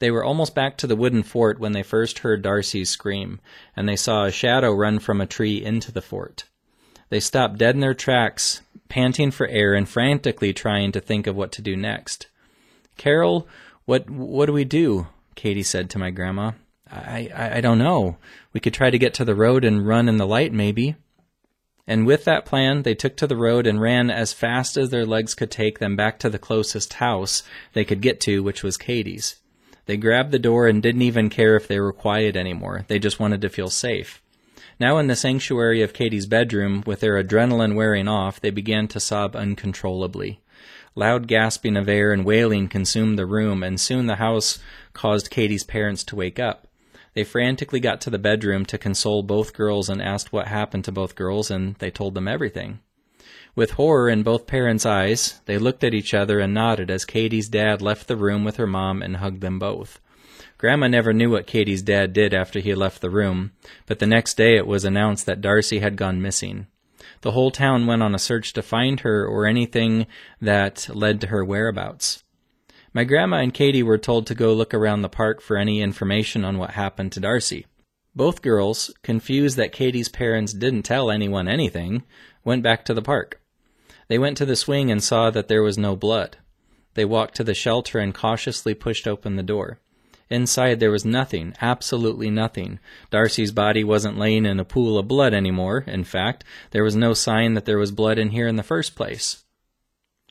They 0.00 0.10
were 0.10 0.24
almost 0.24 0.54
back 0.54 0.76
to 0.78 0.86
the 0.86 0.96
wooden 0.96 1.22
fort 1.22 1.58
when 1.58 1.72
they 1.72 1.82
first 1.82 2.20
heard 2.20 2.42
Darcy's 2.42 2.90
scream, 2.90 3.40
and 3.74 3.88
they 3.88 3.96
saw 3.96 4.24
a 4.24 4.30
shadow 4.30 4.72
run 4.72 4.98
from 4.98 5.20
a 5.20 5.26
tree 5.26 5.62
into 5.62 5.90
the 5.90 6.02
fort. 6.02 6.44
They 7.10 7.20
stopped 7.20 7.58
dead 7.58 7.74
in 7.74 7.80
their 7.80 7.94
tracks, 7.94 8.60
panting 8.88 9.30
for 9.30 9.46
air 9.48 9.74
and 9.74 9.88
frantically 9.88 10.52
trying 10.52 10.92
to 10.92 11.00
think 11.00 11.26
of 11.26 11.36
what 11.36 11.52
to 11.52 11.62
do 11.62 11.76
next. 11.76 12.28
Carol, 12.96 13.48
what 13.86 14.08
what 14.10 14.46
do 14.46 14.52
we 14.52 14.64
do? 14.64 15.08
Katie 15.34 15.62
said 15.62 15.88
to 15.90 15.98
my 15.98 16.10
grandma. 16.10 16.52
I, 16.90 17.30
I, 17.34 17.56
I 17.56 17.60
don't 17.60 17.78
know. 17.78 18.16
We 18.52 18.60
could 18.60 18.74
try 18.74 18.90
to 18.90 18.98
get 18.98 19.14
to 19.14 19.24
the 19.24 19.34
road 19.34 19.64
and 19.64 19.86
run 19.86 20.08
in 20.08 20.16
the 20.16 20.26
light, 20.26 20.52
maybe. 20.52 20.96
And 21.86 22.06
with 22.06 22.24
that 22.24 22.44
plan, 22.44 22.82
they 22.82 22.94
took 22.94 23.16
to 23.16 23.26
the 23.26 23.36
road 23.36 23.66
and 23.66 23.80
ran 23.80 24.10
as 24.10 24.32
fast 24.32 24.76
as 24.76 24.90
their 24.90 25.06
legs 25.06 25.34
could 25.34 25.50
take 25.50 25.78
them 25.78 25.96
back 25.96 26.18
to 26.18 26.28
the 26.28 26.38
closest 26.38 26.94
house 26.94 27.42
they 27.72 27.84
could 27.84 28.02
get 28.02 28.20
to, 28.22 28.42
which 28.42 28.62
was 28.62 28.76
Katie's. 28.76 29.36
They 29.88 29.96
grabbed 29.96 30.32
the 30.32 30.38
door 30.38 30.68
and 30.68 30.82
didn't 30.82 31.00
even 31.00 31.30
care 31.30 31.56
if 31.56 31.66
they 31.66 31.80
were 31.80 31.94
quiet 31.94 32.36
anymore. 32.36 32.84
They 32.88 32.98
just 32.98 33.18
wanted 33.18 33.40
to 33.40 33.48
feel 33.48 33.70
safe. 33.70 34.22
Now 34.78 34.98
in 34.98 35.06
the 35.06 35.16
sanctuary 35.16 35.80
of 35.80 35.94
Katie's 35.94 36.26
bedroom, 36.26 36.82
with 36.84 37.00
their 37.00 37.14
adrenaline 37.14 37.74
wearing 37.74 38.06
off, 38.06 38.38
they 38.38 38.50
began 38.50 38.86
to 38.88 39.00
sob 39.00 39.34
uncontrollably. 39.34 40.40
Loud 40.94 41.26
gasping 41.26 41.74
of 41.74 41.88
air 41.88 42.12
and 42.12 42.26
wailing 42.26 42.68
consumed 42.68 43.18
the 43.18 43.24
room, 43.24 43.62
and 43.62 43.80
soon 43.80 44.06
the 44.06 44.16
house 44.16 44.58
caused 44.92 45.30
Katie's 45.30 45.64
parents 45.64 46.04
to 46.04 46.16
wake 46.16 46.38
up. 46.38 46.66
They 47.14 47.24
frantically 47.24 47.80
got 47.80 48.02
to 48.02 48.10
the 48.10 48.18
bedroom 48.18 48.66
to 48.66 48.76
console 48.76 49.22
both 49.22 49.54
girls 49.54 49.88
and 49.88 50.02
asked 50.02 50.34
what 50.34 50.48
happened 50.48 50.84
to 50.84 50.92
both 50.92 51.14
girls, 51.14 51.50
and 51.50 51.76
they 51.76 51.90
told 51.90 52.12
them 52.12 52.28
everything. 52.28 52.80
With 53.58 53.72
horror 53.72 54.08
in 54.08 54.22
both 54.22 54.46
parents' 54.46 54.86
eyes, 54.86 55.40
they 55.46 55.58
looked 55.58 55.82
at 55.82 55.92
each 55.92 56.14
other 56.14 56.38
and 56.38 56.54
nodded 56.54 56.92
as 56.92 57.04
Katie's 57.04 57.48
dad 57.48 57.82
left 57.82 58.06
the 58.06 58.16
room 58.16 58.44
with 58.44 58.56
her 58.56 58.68
mom 58.68 59.02
and 59.02 59.16
hugged 59.16 59.40
them 59.40 59.58
both. 59.58 60.00
Grandma 60.58 60.86
never 60.86 61.12
knew 61.12 61.28
what 61.28 61.48
Katie's 61.48 61.82
dad 61.82 62.12
did 62.12 62.32
after 62.32 62.60
he 62.60 62.72
left 62.76 63.00
the 63.00 63.10
room, 63.10 63.50
but 63.86 63.98
the 63.98 64.06
next 64.06 64.36
day 64.36 64.56
it 64.56 64.64
was 64.68 64.84
announced 64.84 65.26
that 65.26 65.40
Darcy 65.40 65.80
had 65.80 65.96
gone 65.96 66.22
missing. 66.22 66.68
The 67.22 67.32
whole 67.32 67.50
town 67.50 67.88
went 67.88 68.00
on 68.00 68.14
a 68.14 68.18
search 68.20 68.52
to 68.52 68.62
find 68.62 69.00
her 69.00 69.26
or 69.26 69.44
anything 69.44 70.06
that 70.40 70.88
led 70.94 71.20
to 71.22 71.26
her 71.26 71.44
whereabouts. 71.44 72.22
My 72.92 73.02
grandma 73.02 73.38
and 73.38 73.52
Katie 73.52 73.82
were 73.82 73.98
told 73.98 74.28
to 74.28 74.36
go 74.36 74.54
look 74.54 74.72
around 74.72 75.02
the 75.02 75.08
park 75.08 75.40
for 75.40 75.56
any 75.56 75.82
information 75.82 76.44
on 76.44 76.58
what 76.58 76.70
happened 76.74 77.10
to 77.10 77.20
Darcy. 77.20 77.66
Both 78.14 78.40
girls, 78.40 78.94
confused 79.02 79.56
that 79.56 79.72
Katie's 79.72 80.08
parents 80.08 80.52
didn't 80.52 80.84
tell 80.84 81.10
anyone 81.10 81.48
anything, 81.48 82.04
went 82.44 82.62
back 82.62 82.84
to 82.84 82.94
the 82.94 83.02
park. 83.02 83.40
They 84.08 84.18
went 84.18 84.36
to 84.38 84.46
the 84.46 84.56
swing 84.56 84.90
and 84.90 85.02
saw 85.02 85.30
that 85.30 85.48
there 85.48 85.62
was 85.62 85.78
no 85.78 85.94
blood. 85.94 86.38
They 86.94 87.04
walked 87.04 87.36
to 87.36 87.44
the 87.44 87.54
shelter 87.54 87.98
and 87.98 88.14
cautiously 88.14 88.74
pushed 88.74 89.06
open 89.06 89.36
the 89.36 89.42
door. 89.42 89.78
Inside 90.30 90.80
there 90.80 90.90
was 90.90 91.04
nothing, 91.04 91.54
absolutely 91.60 92.30
nothing. 92.30 92.80
Darcy's 93.10 93.52
body 93.52 93.82
wasn't 93.82 94.18
laying 94.18 94.44
in 94.44 94.60
a 94.60 94.64
pool 94.64 94.98
of 94.98 95.08
blood 95.08 95.32
anymore. 95.32 95.84
In 95.86 96.04
fact, 96.04 96.44
there 96.70 96.84
was 96.84 96.96
no 96.96 97.14
sign 97.14 97.54
that 97.54 97.64
there 97.64 97.78
was 97.78 97.92
blood 97.92 98.18
in 98.18 98.30
here 98.30 98.46
in 98.46 98.56
the 98.56 98.62
first 98.62 98.94
place. 98.94 99.44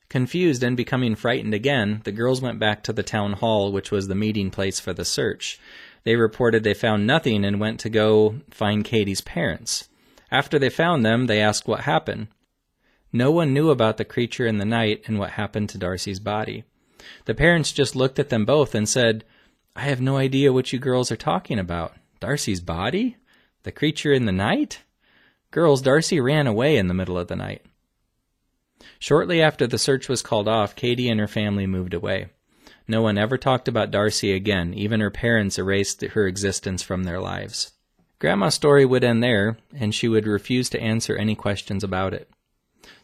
Confused 0.09 0.63
and 0.63 0.77
becoming 0.77 1.15
frightened 1.15 1.53
again, 1.53 2.01
the 2.03 2.11
girls 2.11 2.41
went 2.41 2.59
back 2.59 2.83
to 2.83 2.93
the 2.93 3.03
town 3.03 3.33
hall, 3.33 3.71
which 3.71 3.91
was 3.91 4.07
the 4.07 4.15
meeting 4.15 4.51
place 4.51 4.79
for 4.79 4.93
the 4.93 5.03
search. 5.03 5.59
They 6.03 6.15
reported 6.15 6.63
they 6.63 6.73
found 6.73 7.05
nothing 7.05 7.43
and 7.43 7.59
went 7.59 7.79
to 7.81 7.89
go 7.89 8.35
find 8.51 8.85
Katie's 8.85 9.21
parents. 9.21 9.89
After 10.31 10.57
they 10.59 10.69
found 10.69 11.05
them, 11.05 11.25
they 11.25 11.41
asked 11.41 11.67
what 11.67 11.81
happened. 11.81 12.27
No 13.11 13.31
one 13.31 13.53
knew 13.53 13.69
about 13.69 13.97
the 13.97 14.05
creature 14.05 14.45
in 14.45 14.57
the 14.57 14.65
night 14.65 15.03
and 15.05 15.17
what 15.17 15.31
happened 15.31 15.69
to 15.69 15.77
Darcy's 15.77 16.19
body. 16.19 16.63
The 17.25 17.35
parents 17.35 17.71
just 17.71 17.95
looked 17.95 18.19
at 18.19 18.29
them 18.29 18.45
both 18.45 18.75
and 18.75 18.87
said, 18.87 19.23
I 19.75 19.81
have 19.81 20.01
no 20.01 20.17
idea 20.17 20.51
what 20.51 20.73
you 20.73 20.79
girls 20.79 21.11
are 21.11 21.17
talking 21.17 21.59
about. 21.59 21.95
Darcy's 22.19 22.61
body? 22.61 23.17
The 23.63 23.71
creature 23.71 24.11
in 24.11 24.25
the 24.25 24.31
night? 24.31 24.81
Girls, 25.51 25.81
Darcy 25.81 26.19
ran 26.19 26.47
away 26.47 26.77
in 26.77 26.87
the 26.87 26.93
middle 26.93 27.17
of 27.17 27.27
the 27.27 27.35
night. 27.35 27.63
Shortly 28.99 29.41
after 29.41 29.67
the 29.67 29.77
search 29.77 30.09
was 30.09 30.21
called 30.21 30.47
off, 30.47 30.75
Katie 30.75 31.09
and 31.09 31.19
her 31.19 31.27
family 31.27 31.67
moved 31.67 31.93
away. 31.93 32.27
No 32.87 33.01
one 33.01 33.17
ever 33.17 33.37
talked 33.37 33.67
about 33.67 33.91
Darcy 33.91 34.33
again, 34.33 34.73
even 34.73 34.99
her 34.99 35.11
parents 35.11 35.59
erased 35.59 36.01
her 36.01 36.25
existence 36.27 36.81
from 36.81 37.03
their 37.03 37.19
lives. 37.19 37.73
Grandma's 38.19 38.55
story 38.55 38.85
would 38.85 39.03
end 39.03 39.21
there, 39.21 39.57
and 39.75 39.93
she 39.93 40.07
would 40.07 40.25
refuse 40.25 40.69
to 40.71 40.81
answer 40.81 41.15
any 41.15 41.35
questions 41.35 41.83
about 41.83 42.13
it. 42.13 42.29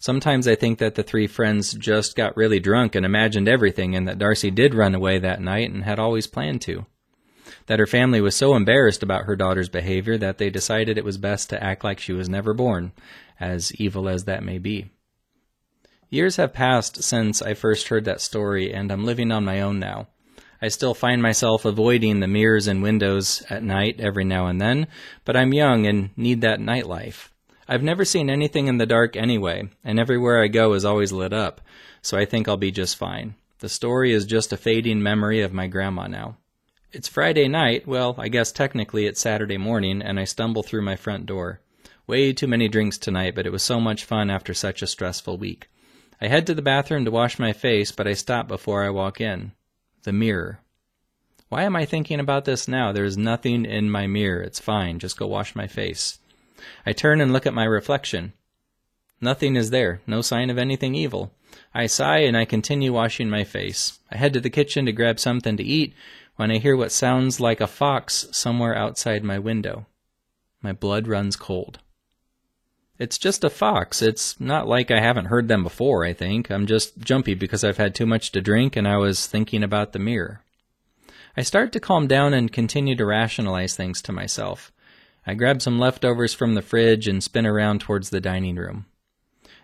Sometimes 0.04 0.50
I 0.50 0.56
think 0.56 0.80
that 0.80 0.96
the 0.96 1.02
three 1.02 1.28
friends 1.28 1.72
just 1.76 2.18
got 2.18 2.36
really 2.36 2.60
drunk 2.60 2.94
and 2.94 3.06
imagined 3.06 3.48
everything, 3.48 3.96
and 3.96 4.06
that 4.06 4.18
Darcy 4.18 4.52
did 4.52 4.74
run 4.76 4.94
away 4.94 5.18
that 5.18 5.40
night 5.40 5.72
and 5.72 5.86
had 5.86 5.98
always 5.98 6.28
planned 6.28 6.62
to. 6.64 6.86
That 7.68 7.80
her 7.80 7.88
family 7.88 8.20
was 8.20 8.36
so 8.36 8.54
embarrassed 8.54 9.02
about 9.02 9.24
her 9.24 9.38
daughter's 9.38 9.70
behavior 9.70 10.18
that 10.18 10.40
they 10.40 10.50
decided 10.50 10.98
it 10.98 11.06
was 11.06 11.18
best 11.18 11.50
to 11.52 11.64
act 11.64 11.86
like 11.86 12.02
she 12.02 12.12
was 12.12 12.28
never 12.28 12.54
born, 12.54 12.92
as 13.40 13.74
evil 13.76 14.10
as 14.10 14.26
that 14.26 14.44
may 14.44 14.58
be. 14.58 14.92
Years 16.10 16.36
have 16.36 16.52
passed 16.52 17.02
since 17.02 17.42
I 17.42 17.54
first 17.54 17.88
heard 17.88 18.04
that 18.04 18.20
story, 18.20 18.74
and 18.74 18.92
I'm 18.92 19.06
living 19.06 19.32
on 19.32 19.46
my 19.46 19.62
own 19.62 19.80
now. 19.80 20.10
I 20.62 20.68
still 20.68 20.94
find 20.94 21.22
myself 21.22 21.64
avoiding 21.64 22.20
the 22.20 22.28
mirrors 22.28 22.68
and 22.68 22.84
windows 22.84 23.42
at 23.50 23.64
night 23.64 24.02
every 24.02 24.26
now 24.26 24.48
and 24.48 24.60
then, 24.60 24.88
but 25.24 25.38
I'm 25.38 25.54
young 25.54 25.88
and 25.88 26.10
need 26.18 26.42
that 26.42 26.60
nightlife. 26.60 27.30
I've 27.68 27.84
never 27.84 28.04
seen 28.04 28.30
anything 28.30 28.68
in 28.68 28.78
the 28.78 28.86
dark 28.86 29.16
anyway, 29.16 29.70
and 29.84 30.00
everywhere 30.00 30.42
I 30.42 30.48
go 30.48 30.74
is 30.74 30.84
always 30.84 31.12
lit 31.12 31.34
up, 31.34 31.62
so 32.02 32.18
I 32.18 32.26
think 32.26 32.48
I'll 32.48 32.58
be 32.58 32.72
just 32.72 32.98
fine. 32.98 33.36
The 33.60 33.70
story 33.70 34.12
is 34.12 34.26
just 34.26 34.52
a 34.52 34.58
fading 34.58 35.02
memory 35.02 35.42
of 35.42 35.54
my 35.54 35.68
grandma 35.68 36.08
now. 36.08 36.38
It's 36.92 37.08
Friday 37.08 37.48
night, 37.48 37.88
well, 37.88 38.16
I 38.18 38.28
guess 38.28 38.52
technically 38.52 39.06
it's 39.06 39.22
Saturday 39.22 39.58
morning, 39.58 40.02
and 40.02 40.20
I 40.20 40.26
stumble 40.26 40.64
through 40.64 40.82
my 40.82 40.96
front 40.96 41.26
door. 41.26 41.62
Way 42.06 42.34
too 42.34 42.48
many 42.48 42.68
drinks 42.68 42.98
tonight, 42.98 43.34
but 43.34 43.48
it 43.48 43.52
was 43.52 43.64
so 43.64 43.80
much 43.80 44.04
fun 44.04 44.30
after 44.30 44.54
such 44.54 44.82
a 44.82 44.88
stressful 44.88 45.38
week. 45.38 45.70
I 46.20 46.28
head 46.28 46.46
to 46.48 46.54
the 46.54 46.62
bathroom 46.62 47.06
to 47.06 47.12
wash 47.12 47.40
my 47.40 47.54
face, 47.54 47.92
but 47.92 48.08
I 48.08 48.14
stop 48.14 48.48
before 48.48 48.84
I 48.84 48.90
walk 48.90 49.22
in. 49.22 49.54
The 50.04 50.12
mirror. 50.12 50.60
Why 51.48 51.64
am 51.64 51.76
I 51.76 51.86
thinking 51.86 52.20
about 52.20 52.46
this 52.46 52.68
now? 52.68 52.92
There's 52.92 53.18
nothing 53.18 53.66
in 53.66 53.90
my 53.90 54.06
mirror. 54.06 54.42
It's 54.42 54.60
fine. 54.60 55.00
Just 55.00 55.18
go 55.18 55.28
wash 55.28 55.56
my 55.56 55.68
face. 55.68 56.20
I 56.86 56.94
turn 56.94 57.22
and 57.22 57.34
look 57.34 57.46
at 57.46 57.54
my 57.54 57.66
reflection. 57.66 58.34
Nothing 59.20 59.56
is 59.56 59.70
there, 59.70 60.02
no 60.06 60.22
sign 60.22 60.50
of 60.50 60.58
anything 60.58 60.96
evil. 60.96 61.32
I 61.74 61.88
sigh 61.88 62.20
and 62.20 62.36
I 62.36 62.46
continue 62.46 62.94
washing 62.94 63.30
my 63.30 63.44
face. 63.44 64.00
I 64.12 64.18
head 64.18 64.34
to 64.34 64.40
the 64.40 64.50
kitchen 64.50 64.86
to 64.86 64.92
grab 64.92 65.20
something 65.20 65.58
to 65.58 65.64
eat 65.64 65.94
when 66.36 66.52
I 66.52 66.58
hear 66.58 66.76
what 66.76 66.92
sounds 66.92 67.40
like 67.40 67.62
a 67.62 67.68
fox 67.68 68.28
somewhere 68.32 68.76
outside 68.76 69.24
my 69.24 69.40
window. 69.40 69.86
My 70.62 70.74
blood 70.74 71.08
runs 71.08 71.36
cold. 71.36 71.80
It's 73.00 73.18
just 73.18 73.44
a 73.44 73.50
fox. 73.50 74.02
It's 74.02 74.40
not 74.40 74.68
like 74.68 74.92
I 74.92 75.00
haven't 75.00 75.26
heard 75.26 75.48
them 75.48 75.64
before, 75.64 76.06
I 76.06 76.14
think. 76.14 76.50
I'm 76.50 76.68
just 76.68 77.00
jumpy 77.00 77.34
because 77.34 77.64
I've 77.64 77.78
had 77.78 77.96
too 77.96 78.06
much 78.06 78.32
to 78.32 78.42
drink 78.42 78.76
and 78.76 78.88
I 78.88 78.98
was 78.98 79.26
thinking 79.26 79.64
about 79.64 79.94
the 79.94 80.00
mirror. 80.00 80.42
I 81.36 81.42
start 81.42 81.72
to 81.74 81.80
calm 81.80 82.08
down 82.08 82.34
and 82.34 82.52
continue 82.52 82.96
to 82.96 83.06
rationalize 83.06 83.76
things 83.76 84.02
to 84.04 84.12
myself. 84.12 84.72
I 85.26 85.36
grab 85.36 85.62
some 85.62 85.80
leftovers 85.80 86.34
from 86.34 86.54
the 86.54 86.62
fridge 86.62 87.08
and 87.08 87.24
spin 87.24 87.46
around 87.46 87.80
towards 87.80 88.10
the 88.10 88.20
dining 88.20 88.58
room. 88.58 88.88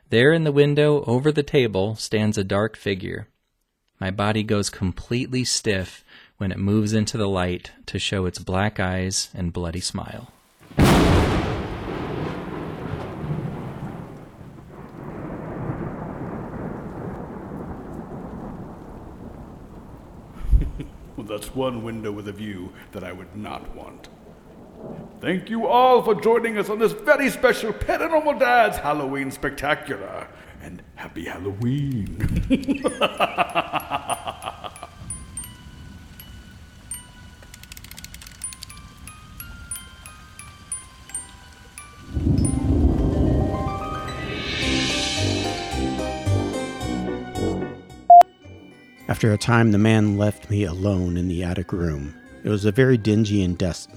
There 0.09 0.31
in 0.31 0.45
the 0.45 0.53
window 0.53 1.03
over 1.03 1.33
the 1.33 1.43
table 1.43 1.95
stands 1.95 2.37
a 2.37 2.45
dark 2.45 2.77
figure. 2.77 3.27
My 3.99 4.09
body 4.09 4.41
goes 4.43 4.69
completely 4.69 5.43
stiff 5.43 6.05
when 6.37 6.53
it 6.53 6.57
moves 6.57 6.93
into 6.93 7.17
the 7.17 7.27
light 7.27 7.71
to 7.87 7.99
show 7.99 8.25
its 8.25 8.39
black 8.39 8.79
eyes 8.79 9.29
and 9.33 9.51
bloody 9.51 9.81
smile. 9.81 10.31
Well, 21.17 21.27
that's 21.27 21.53
one 21.53 21.83
window 21.83 22.13
with 22.13 22.29
a 22.29 22.33
view 22.33 22.71
that 22.93 23.03
I 23.03 23.11
would 23.11 23.35
not 23.35 23.75
want. 23.75 24.07
Thank 25.21 25.49
you 25.49 25.67
all 25.67 26.01
for 26.01 26.15
joining 26.15 26.57
us 26.57 26.69
on 26.69 26.79
this 26.79 26.93
very 26.93 27.29
special 27.29 27.73
Paranormal 27.73 28.39
Dads 28.39 28.77
Halloween 28.77 29.31
Spectacular. 29.31 30.27
And 30.61 30.81
happy 30.95 31.25
Halloween. 31.25 32.17
After 49.09 49.33
a 49.33 49.37
time, 49.37 49.71
the 49.71 49.77
man 49.77 50.17
left 50.17 50.49
me 50.49 50.63
alone 50.63 51.17
in 51.17 51.27
the 51.27 51.43
attic 51.43 51.73
room. 51.73 52.15
It 52.43 52.49
was 52.49 52.63
a 52.63 52.71
very 52.71 52.95
dingy 52.95 53.43
and 53.43 53.57
dust. 53.57 53.89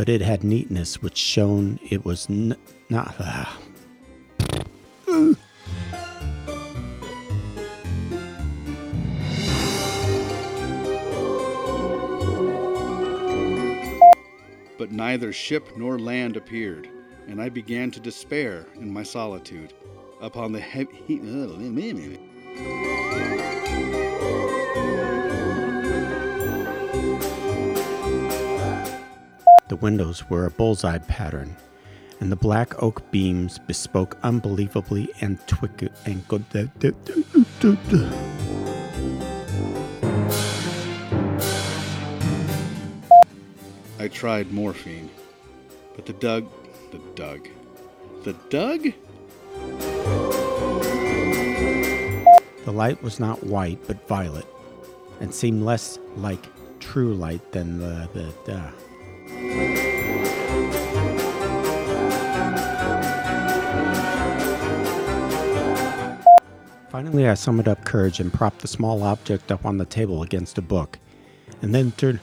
But 0.00 0.08
it 0.08 0.22
had 0.22 0.42
neatness 0.42 1.02
which 1.02 1.18
shone 1.18 1.78
it 1.90 2.06
was 2.06 2.26
n- 2.30 2.56
not. 2.88 3.16
ah. 3.20 3.58
But 14.78 14.90
neither 14.90 15.34
ship 15.34 15.76
nor 15.76 15.98
land 15.98 16.38
appeared, 16.38 16.88
and 17.28 17.38
I 17.38 17.50
began 17.50 17.90
to 17.90 18.00
despair 18.00 18.64
in 18.76 18.90
my 18.90 19.02
solitude. 19.02 19.74
Upon 20.22 20.52
the 20.52 20.60
heavy. 20.60 21.20
Windows 29.80 30.28
were 30.28 30.46
a 30.46 30.50
bullseye 30.50 30.98
pattern, 30.98 31.56
and 32.20 32.30
the 32.30 32.36
black 32.36 32.82
oak 32.82 33.10
beams 33.10 33.58
bespoke 33.58 34.18
unbelievably 34.22 35.08
antiquity 35.22 35.88
and 36.04 36.26
good. 36.28 36.46
I 43.98 44.08
tried 44.08 44.52
morphine, 44.52 45.10
but 45.96 46.06
the 46.06 46.14
Doug, 46.14 46.48
the 46.90 47.00
Doug, 47.14 47.48
the 48.24 48.32
Doug? 48.48 48.92
The 52.64 52.72
light 52.72 53.02
was 53.02 53.18
not 53.18 53.44
white 53.44 53.80
but 53.86 54.06
violet, 54.06 54.46
and 55.20 55.34
seemed 55.34 55.62
less 55.62 55.98
like 56.16 56.46
true 56.80 57.14
light 57.14 57.52
than 57.52 57.78
the 57.78 58.08
the. 58.12 58.34
the 58.44 58.89
Finally, 66.90 67.28
I 67.28 67.34
summoned 67.34 67.68
up 67.68 67.84
courage 67.84 68.20
and 68.20 68.32
propped 68.32 68.60
the 68.60 68.68
small 68.68 69.02
object 69.02 69.50
up 69.50 69.64
on 69.64 69.78
the 69.78 69.84
table 69.84 70.22
against 70.22 70.58
a 70.58 70.62
book, 70.62 70.98
and 71.62 71.74
then 71.74 71.92
turned. 71.92 72.20